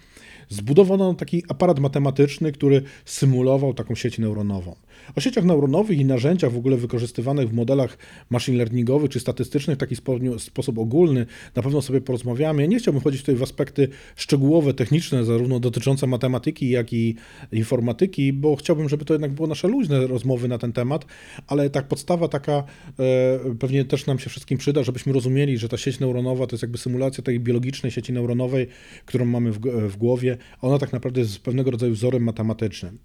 zbudowano 0.49 1.13
taki 1.13 1.43
aparat 1.47 1.79
matematyczny, 1.79 2.51
który 2.51 2.81
symulował 3.05 3.73
taką 3.73 3.95
sieć 3.95 4.17
neuronową. 4.17 4.75
O 5.15 5.21
sieciach 5.21 5.45
neuronowych 5.45 5.99
i 5.99 6.05
narzędziach 6.05 6.51
w 6.51 6.57
ogóle 6.57 6.77
wykorzystywanych 6.77 7.49
w 7.49 7.53
modelach 7.53 7.97
machine 8.29 8.57
learningowych 8.57 9.09
czy 9.09 9.19
statystycznych 9.19 9.77
w 9.77 9.79
taki 9.79 9.95
sposób 10.37 10.77
ogólny 10.77 11.25
na 11.55 11.63
pewno 11.63 11.81
sobie 11.81 12.01
porozmawiamy. 12.01 12.67
Nie 12.67 12.79
chciałbym 12.79 13.01
wchodzić 13.01 13.21
tutaj 13.21 13.35
w 13.35 13.43
aspekty 13.43 13.87
szczegółowe, 14.15 14.73
techniczne, 14.73 15.25
zarówno 15.25 15.59
dotyczące 15.59 16.07
matematyki, 16.07 16.69
jak 16.69 16.93
i 16.93 17.15
informatyki, 17.51 18.33
bo 18.33 18.55
chciałbym, 18.55 18.89
żeby 18.89 19.05
to 19.05 19.13
jednak 19.13 19.31
było 19.31 19.47
nasze 19.47 19.67
luźne 19.67 20.07
rozmowy 20.07 20.47
na 20.47 20.57
ten 20.57 20.73
temat, 20.73 21.05
ale 21.47 21.69
tak 21.69 21.87
podstawa 21.87 22.27
taka 22.27 22.63
e, 22.99 23.55
pewnie 23.59 23.85
też 23.85 24.05
nam 24.05 24.19
się 24.19 24.29
wszystkim 24.29 24.57
przyda, 24.57 24.83
żebyśmy 24.83 25.13
rozumieli, 25.13 25.57
że 25.57 25.69
ta 25.69 25.77
sieć 25.77 25.99
neuronowa 25.99 26.47
to 26.47 26.55
jest 26.55 26.63
jakby 26.63 26.77
symulacja 26.77 27.23
tej 27.23 27.39
biologicznej 27.39 27.91
sieci 27.91 28.13
neuronowej, 28.13 28.67
którą 29.05 29.25
mamy 29.25 29.51
w, 29.51 29.59
w 29.89 29.97
głowie 29.97 30.38
ona 30.61 30.77
tak 30.77 30.93
naprawdę 30.93 31.21
jest 31.21 31.39
pewnego 31.39 31.71
rodzaju 31.71 31.93
wzorem 31.93 32.23
matematycznym. 32.23 32.99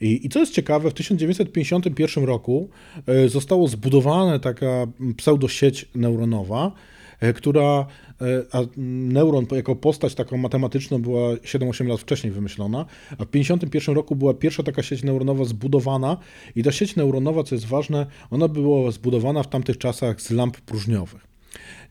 I, 0.00 0.26
i 0.26 0.28
co 0.28 0.40
jest 0.40 0.52
ciekawe, 0.52 0.90
w 0.90 0.94
1951 0.94 2.24
roku 2.24 2.68
e, 3.06 3.28
zostało 3.28 3.68
zbudowana 3.68 4.38
taka 4.38 4.86
pseudosieć 5.16 5.88
neuronowa, 5.94 6.72
e, 7.20 7.32
która, 7.32 7.86
e, 8.20 8.24
a 8.52 8.60
neuron 8.76 9.46
jako 9.52 9.76
postać 9.76 10.14
taką 10.14 10.36
matematyczną 10.36 11.02
była 11.02 11.34
7-8 11.34 11.88
lat 11.88 12.00
wcześniej 12.00 12.32
wymyślona, 12.32 12.86
a 13.10 13.24
w 13.24 13.28
1951 13.28 13.94
roku 13.94 14.16
była 14.16 14.34
pierwsza 14.34 14.62
taka 14.62 14.82
sieć 14.82 15.02
neuronowa 15.02 15.44
zbudowana 15.44 16.16
i 16.56 16.62
ta 16.62 16.72
sieć 16.72 16.96
neuronowa, 16.96 17.42
co 17.42 17.54
jest 17.54 17.66
ważne, 17.66 18.06
ona 18.30 18.48
była 18.48 18.90
zbudowana 18.90 19.42
w 19.42 19.48
tamtych 19.48 19.78
czasach 19.78 20.20
z 20.20 20.30
lamp 20.30 20.60
próżniowych. 20.60 21.29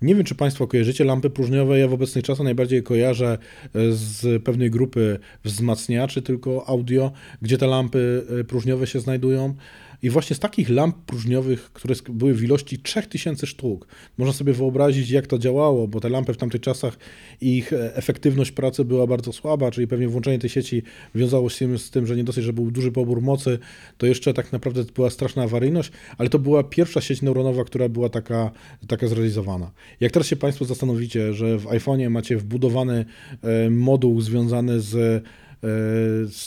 Nie 0.01 0.15
wiem, 0.15 0.23
czy 0.23 0.35
Państwo 0.35 0.67
kojarzycie 0.67 1.03
lampy 1.03 1.29
próżniowe. 1.29 1.79
Ja 1.79 1.87
w 1.87 1.93
obecnych 1.93 2.25
czasach 2.25 2.43
najbardziej 2.43 2.83
kojarzę 2.83 3.37
e, 3.63 3.69
z 3.91 4.43
pewnej 4.43 4.71
grupy 4.71 5.19
wzmacniaczy, 5.43 6.21
tylko 6.21 6.69
audio, 6.69 7.11
gdzie 7.41 7.57
te 7.57 7.67
lampy 7.67 8.25
e, 8.39 8.43
próżniowe 8.43 8.87
się 8.87 8.99
znajdują. 8.99 9.55
I 10.03 10.09
właśnie 10.09 10.35
z 10.35 10.39
takich 10.39 10.69
lamp 10.69 10.95
próżniowych, 10.95 11.73
które 11.73 11.95
były 12.09 12.33
w 12.33 12.43
ilości 12.43 12.79
3000 12.79 13.47
sztuk, 13.47 13.87
można 14.17 14.33
sobie 14.33 14.53
wyobrazić, 14.53 15.09
jak 15.09 15.27
to 15.27 15.37
działało, 15.37 15.87
bo 15.87 15.99
te 15.99 16.09
lampy 16.09 16.33
w 16.33 16.37
tamtych 16.37 16.61
czasach, 16.61 16.97
ich 17.41 17.73
e, 17.73 17.95
efektywność 17.95 18.51
pracy 18.51 18.85
była 18.85 19.07
bardzo 19.07 19.33
słaba, 19.33 19.71
czyli 19.71 19.87
pewnie 19.87 20.07
włączenie 20.07 20.39
tej 20.39 20.49
sieci 20.49 20.83
wiązało 21.15 21.49
się 21.49 21.77
z 21.77 21.89
tym, 21.89 22.07
że 22.07 22.15
nie 22.15 22.23
dosyć, 22.23 22.43
że 22.43 22.53
był 22.53 22.71
duży 22.71 22.91
pobór 22.91 23.21
mocy, 23.21 23.59
to 23.97 24.05
jeszcze 24.05 24.33
tak 24.33 24.51
naprawdę 24.51 24.83
była 24.95 25.09
straszna 25.09 25.43
awaryjność, 25.43 25.91
ale 26.17 26.29
to 26.29 26.39
była 26.39 26.63
pierwsza 26.63 27.01
sieć 27.01 27.21
neuronowa, 27.21 27.63
która 27.63 27.89
była 27.89 28.09
taka, 28.09 28.51
taka 28.87 29.07
zrealizowana. 29.07 29.71
Jak 29.99 30.11
teraz 30.11 30.27
się 30.27 30.35
Państwo 30.35 30.65
zastanowicie, 30.65 31.33
że 31.33 31.57
w 31.57 31.65
iPhone'ie 31.65 32.09
macie 32.09 32.37
wbudowany 32.37 33.05
e, 33.43 33.69
moduł 33.69 34.21
związany 34.21 34.79
z 34.81 35.23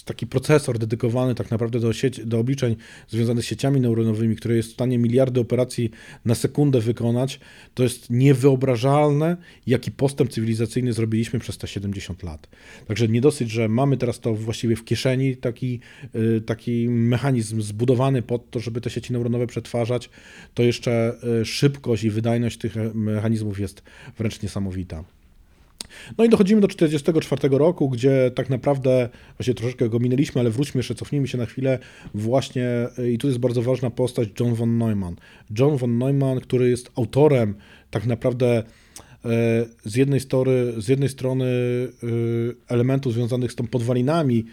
taki 0.05 0.27
procesor 0.27 0.79
dedykowany 0.79 1.35
tak 1.35 1.51
naprawdę 1.51 1.81
do, 1.81 1.93
sieci, 1.93 2.27
do 2.27 2.39
obliczeń 2.39 2.77
związanych 3.09 3.45
z 3.45 3.49
sieciami 3.49 3.81
neuronowymi, 3.81 4.37
który 4.37 4.57
jest 4.57 4.69
w 4.69 4.73
stanie 4.73 4.99
miliardy 4.99 5.41
operacji 5.41 5.91
na 6.25 6.35
sekundę 6.35 6.81
wykonać, 6.81 7.41
to 7.75 7.83
jest 7.83 8.11
niewyobrażalne, 8.11 9.37
jaki 9.67 9.91
postęp 9.91 10.31
cywilizacyjny 10.31 10.93
zrobiliśmy 10.93 11.39
przez 11.39 11.59
te 11.59 11.67
70 11.67 12.23
lat. 12.23 12.49
Także 12.87 13.09
nie 13.09 13.21
dosyć, 13.21 13.51
że 13.51 13.69
mamy 13.69 13.97
teraz 13.97 14.21
to 14.21 14.35
właściwie 14.35 14.77
w 14.77 14.85
kieszeni, 14.85 15.37
taki, 15.37 15.81
e, 16.15 16.41
taki 16.41 16.89
mechanizm 16.89 17.63
zbudowany 17.63 18.23
pod 18.23 18.51
to, 18.51 18.61
żeby 18.61 18.81
te 18.81 18.91
sieci 18.91 19.13
neuronowe 19.13 19.47
przetwarzać, 19.47 20.11
to 20.55 20.63
jeszcze 20.63 21.15
e, 21.41 21.45
szybkość 21.45 22.05
i 22.05 22.11
wydajność 22.11 22.59
tych 22.59 22.75
mechanizmów 22.95 23.61
jest 23.61 23.83
wręcz 24.19 24.43
niesamowita. 24.43 25.05
No 26.19 26.25
i 26.25 26.29
dochodzimy 26.29 26.61
do 26.61 26.69
1944 26.69 27.59
roku, 27.59 27.89
gdzie 27.89 28.31
tak 28.35 28.51
naprawdę, 28.51 29.09
właśnie 29.39 29.55
troszeczkę 29.55 29.89
go 29.89 29.99
minęliśmy, 29.99 30.41
ale 30.41 30.51
wróćmy 30.51 30.79
jeszcze, 30.79 30.95
cofnijmy 30.95 31.29
się 31.29 31.39
na 31.39 31.47
chwilę, 31.47 31.79
właśnie, 32.15 32.69
i 33.13 33.19
tu 33.19 33.27
jest 33.27 33.39
bardzo 33.39 33.63
ważna 33.63 33.91
postać 33.91 34.29
John 34.41 34.55
von 34.55 34.79
Neumann. 34.79 35.17
John 35.59 35.77
von 35.77 35.99
Neumann, 35.99 36.41
który 36.41 36.71
jest 36.71 36.91
autorem 36.97 37.55
tak 37.91 38.07
naprawdę 38.07 38.63
z 39.85 39.97
jednej, 39.97 40.21
story, 40.21 40.75
z 40.79 40.89
jednej 40.89 41.09
strony 41.09 41.45
e, 41.45 42.07
elementów 42.69 43.13
związanych 43.13 43.53
z 43.53 43.55
tą 43.55 43.67
podwalinami 43.67 44.45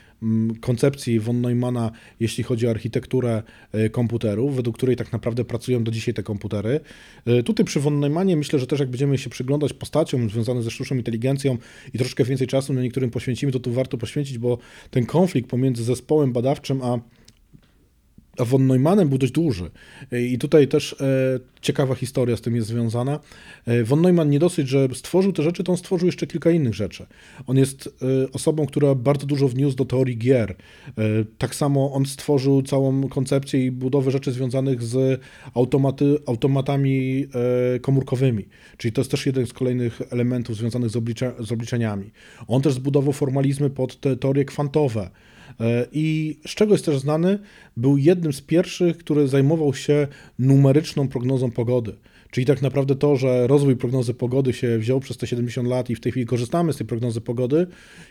koncepcji 0.61 1.19
von 1.19 1.41
Neumana, 1.41 1.91
jeśli 2.19 2.43
chodzi 2.43 2.67
o 2.67 2.69
architekturę 2.69 3.43
e, 3.71 3.89
komputerów, 3.89 4.55
według 4.55 4.77
której 4.77 4.95
tak 4.95 5.11
naprawdę 5.11 5.45
pracują 5.45 5.83
do 5.83 5.91
dzisiaj 5.91 6.13
te 6.13 6.23
komputery. 6.23 6.79
Tutaj 7.45 7.65
przy 7.65 7.79
von 7.79 7.99
Neumanie 7.99 8.37
myślę, 8.37 8.59
że 8.59 8.67
też 8.67 8.79
jak 8.79 8.89
będziemy 8.89 9.17
się 9.17 9.29
przyglądać 9.29 9.73
postaciom 9.73 10.29
związanym 10.29 10.63
ze 10.63 10.71
sztuczną 10.71 10.97
inteligencją 10.97 11.57
i 11.93 11.97
troszkę 11.97 12.23
więcej 12.23 12.47
czasu 12.47 12.73
na 12.73 12.81
niektórym 12.81 13.09
poświęcimy, 13.09 13.51
to 13.51 13.59
tu 13.59 13.71
warto 13.71 13.97
poświęcić, 13.97 14.37
bo 14.37 14.57
ten 14.91 15.05
konflikt 15.05 15.49
pomiędzy 15.49 15.83
zespołem 15.83 16.33
badawczym 16.33 16.81
a 16.81 16.99
von 18.45 18.67
Neumannem 18.67 19.09
był 19.09 19.17
dość 19.17 19.31
duży. 19.31 19.69
I 20.11 20.37
tutaj 20.37 20.67
też 20.67 20.93
e, 20.93 21.05
ciekawa 21.61 21.95
historia 21.95 22.37
z 22.37 22.41
tym 22.41 22.55
jest 22.55 22.67
związana. 22.67 23.19
E, 23.65 23.83
von 23.83 24.01
Neumann 24.01 24.29
nie 24.29 24.39
dosyć, 24.39 24.67
że 24.67 24.87
stworzył 24.93 25.31
te 25.33 25.43
rzeczy, 25.43 25.63
to 25.63 25.71
on 25.71 25.77
stworzył 25.77 26.05
jeszcze 26.05 26.27
kilka 26.27 26.51
innych 26.51 26.75
rzeczy. 26.75 27.05
On 27.47 27.57
jest 27.57 27.87
e, 27.87 28.31
osobą, 28.31 28.65
która 28.65 28.95
bardzo 28.95 29.25
dużo 29.25 29.47
wniósł 29.47 29.75
do 29.75 29.85
teorii 29.85 30.17
gier. 30.17 30.55
Tak 31.37 31.55
samo 31.55 31.93
on 31.93 32.05
stworzył 32.05 32.61
całą 32.61 33.09
koncepcję 33.09 33.65
i 33.65 33.71
budowę 33.71 34.11
rzeczy 34.11 34.31
związanych 34.31 34.83
z 34.83 35.21
automaty, 35.53 36.17
automatami 36.25 37.25
komórkowymi. 37.81 38.45
Czyli 38.77 38.91
to 38.91 39.01
jest 39.01 39.11
też 39.11 39.25
jeden 39.25 39.47
z 39.47 39.53
kolejnych 39.53 40.01
elementów 40.09 40.55
związanych 40.55 40.89
z, 40.89 40.95
oblicza, 40.95 41.31
z 41.39 41.51
obliczeniami. 41.51 42.11
On 42.47 42.61
też 42.61 42.73
zbudował 42.73 43.13
formalizmy 43.13 43.69
pod 43.69 43.99
te 43.99 44.17
teorie 44.17 44.45
kwantowe. 44.45 45.09
E, 45.59 45.85
I 45.91 46.37
z 46.47 46.55
czego 46.55 46.73
jest 46.73 46.85
też 46.85 46.99
znany, 46.99 47.39
był 47.77 47.97
jednym 47.97 48.33
z 48.33 48.41
pierwszych, 48.41 48.97
który 48.97 49.27
zajmował 49.27 49.73
się 49.73 50.07
numeryczną 50.39 51.07
prognozą 51.07 51.51
pogody. 51.51 51.95
Czyli 52.31 52.45
tak 52.45 52.61
naprawdę 52.61 52.95
to, 52.95 53.15
że 53.15 53.47
rozwój 53.47 53.75
prognozy 53.75 54.13
pogody 54.13 54.53
się 54.53 54.77
wziął 54.77 54.99
przez 54.99 55.17
te 55.17 55.27
70 55.27 55.67
lat 55.67 55.89
i 55.89 55.95
w 55.95 55.99
tej 55.99 56.11
chwili 56.11 56.25
korzystamy 56.25 56.73
z 56.73 56.77
tej 56.77 56.87
prognozy 56.87 57.21
pogody 57.21 57.67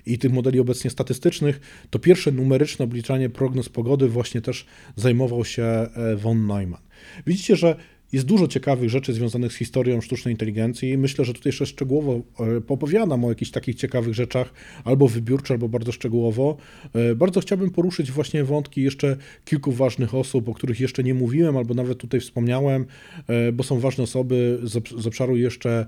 i 0.07 0.19
tych 0.19 0.33
modeli 0.33 0.61
obecnie 0.61 0.91
statystycznych, 0.91 1.61
to 1.91 1.99
pierwsze 1.99 2.33
numeryczne 2.33 2.85
obliczanie 2.85 3.31
prognoz 3.31 3.69
pogody 3.69 4.09
właśnie 4.09 4.41
też 4.41 4.67
zajmował 4.97 5.45
się 5.45 5.63
e, 5.63 6.17
von 6.17 6.47
Neumann. 6.47 6.83
Widzicie, 7.27 7.57
że 7.57 7.77
jest 8.13 8.27
dużo 8.27 8.49
ciekawych 8.49 8.91
rzeczy 8.91 9.13
związanych 9.13 9.53
z 9.53 9.57
historią 9.57 10.01
sztucznej 10.01 10.35
inteligencji 10.35 10.91
i 10.91 10.99
myślę, 10.99 11.25
że 11.25 11.35
tutaj 11.35 11.49
jeszcze 11.51 11.67
szczegółowo 11.67 12.21
e, 12.41 12.61
popowiadam 12.61 13.25
o 13.25 13.29
jakichś 13.29 13.51
takich 13.51 13.75
ciekawych 13.75 14.15
rzeczach, 14.15 14.53
albo 14.85 15.09
wybiórczo, 15.09 15.55
albo 15.55 15.69
bardzo 15.69 15.93
szczegółowo. 15.93 16.57
E, 16.95 17.15
bardzo 17.15 17.41
chciałbym 17.41 17.71
poruszyć 17.71 18.13
właśnie 18.13 18.45
wątki 18.45 18.83
jeszcze 18.83 19.17
kilku 19.45 19.73
ważnych 19.73 20.15
osób, 20.15 20.49
o 20.49 20.55
których 20.55 20.81
jeszcze 20.81 21.05
nie 21.05 21.15
mówiłem, 21.15 21.57
albo 21.57 21.75
nawet 21.75 21.99
tutaj 21.99 22.21
wspomniałem, 22.21 22.87
e, 23.27 23.53
bo 23.53 23.65
są 23.65 23.81
ważne 23.81 24.05
osoby 24.05 24.61
z 24.99 25.07
obszaru 25.07 25.37
jeszcze 25.37 25.87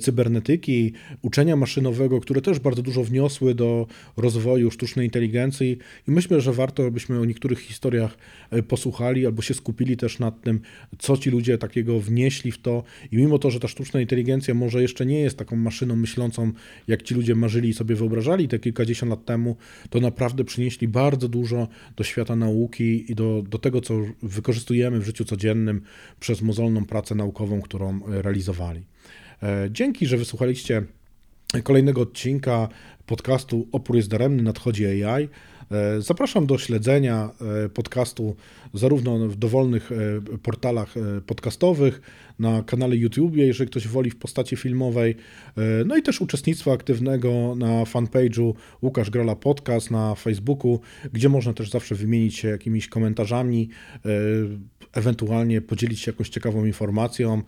cybernetyki, 0.00 0.92
uczenia 1.22 1.56
maszynowego, 1.56 2.20
które 2.20 2.40
też 2.42 2.58
bardzo 2.58 2.82
dużo 2.82 3.04
wniosły 3.04 3.54
do 3.54 3.86
rozwoju 4.16 4.70
sztucznej 4.70 5.06
inteligencji 5.06 5.78
i 6.08 6.10
myślę, 6.10 6.40
że 6.40 6.52
warto, 6.52 6.86
abyśmy 6.86 7.20
o 7.20 7.24
niektórych 7.24 7.60
historiach 7.60 8.18
posłuchali, 8.68 9.26
albo 9.26 9.42
się 9.42 9.54
skupili 9.54 9.96
też 9.96 10.18
nad 10.18 10.40
tym, 10.40 10.60
co 10.98 11.16
ci 11.16 11.30
ludzie 11.30 11.55
takiego 11.58 12.00
wnieśli 12.00 12.52
w 12.52 12.58
to 12.58 12.82
i 13.12 13.16
mimo 13.16 13.38
to, 13.38 13.50
że 13.50 13.60
ta 13.60 13.68
sztuczna 13.68 14.00
inteligencja 14.00 14.54
może 14.54 14.82
jeszcze 14.82 15.06
nie 15.06 15.20
jest 15.20 15.38
taką 15.38 15.56
maszyną 15.56 15.96
myślącą, 15.96 16.52
jak 16.88 17.02
ci 17.02 17.14
ludzie 17.14 17.34
marzyli 17.34 17.68
i 17.68 17.74
sobie 17.74 17.94
wyobrażali 17.94 18.48
te 18.48 18.58
kilkadziesiąt 18.58 19.10
lat 19.10 19.24
temu, 19.24 19.56
to 19.90 20.00
naprawdę 20.00 20.44
przynieśli 20.44 20.88
bardzo 20.88 21.28
dużo 21.28 21.68
do 21.96 22.04
świata 22.04 22.36
nauki 22.36 23.12
i 23.12 23.14
do, 23.14 23.44
do 23.48 23.58
tego, 23.58 23.80
co 23.80 23.94
wykorzystujemy 24.22 25.00
w 25.00 25.04
życiu 25.04 25.24
codziennym 25.24 25.80
przez 26.20 26.42
mozolną 26.42 26.84
pracę 26.84 27.14
naukową, 27.14 27.60
którą 27.60 28.00
realizowali. 28.06 28.84
E, 29.42 29.68
dzięki, 29.70 30.06
że 30.06 30.16
wysłuchaliście 30.16 30.82
kolejnego 31.62 32.00
odcinka 32.00 32.68
podcastu 33.06 33.68
Opór 33.72 33.96
jest 33.96 34.08
daremny, 34.08 34.42
nadchodzi 34.42 34.86
AI. 34.86 35.28
E, 35.70 36.00
zapraszam 36.00 36.46
do 36.46 36.58
śledzenia 36.58 37.30
e, 37.64 37.68
podcastu 37.68 38.36
zarówno 38.74 39.18
w 39.18 39.36
dowolnych 39.36 39.92
e, 39.92 40.38
portalach 40.38 40.94
podcastowych, 41.26 42.00
na 42.38 42.62
kanale 42.62 42.96
YouTube, 42.96 43.36
jeżeli 43.36 43.70
ktoś 43.70 43.88
woli 43.88 44.10
w 44.10 44.16
postaci 44.16 44.56
filmowej, 44.56 45.14
no 45.86 45.96
i 45.96 46.02
też 46.02 46.20
uczestnictwa 46.20 46.72
aktywnego 46.72 47.54
na 47.58 47.84
fanpage'u 47.84 48.54
Łukasz 48.82 49.10
Grala 49.10 49.36
Podcast 49.36 49.90
na 49.90 50.14
Facebooku, 50.14 50.80
gdzie 51.12 51.28
można 51.28 51.52
też 51.52 51.70
zawsze 51.70 51.94
wymienić 51.94 52.36
się 52.36 52.48
jakimiś 52.48 52.88
komentarzami, 52.88 53.68
ewentualnie 54.92 55.60
podzielić 55.60 56.00
się 56.00 56.10
jakąś 56.10 56.28
ciekawą 56.28 56.64
informacją, 56.64 57.42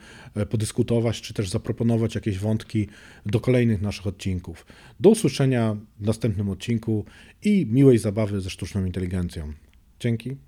podyskutować, 0.50 1.20
czy 1.20 1.34
też 1.34 1.48
zaproponować 1.48 2.14
jakieś 2.14 2.38
wątki 2.38 2.88
do 3.26 3.40
kolejnych 3.40 3.82
naszych 3.82 4.06
odcinków. 4.06 4.66
Do 5.00 5.10
usłyszenia 5.10 5.76
w 6.00 6.06
następnym 6.06 6.48
odcinku 6.48 7.04
i 7.44 7.66
miłej 7.66 7.98
zabawy 7.98 8.40
ze 8.40 8.50
sztuczną 8.50 8.84
inteligencją. 8.84 9.52
Dzięki. 10.00 10.47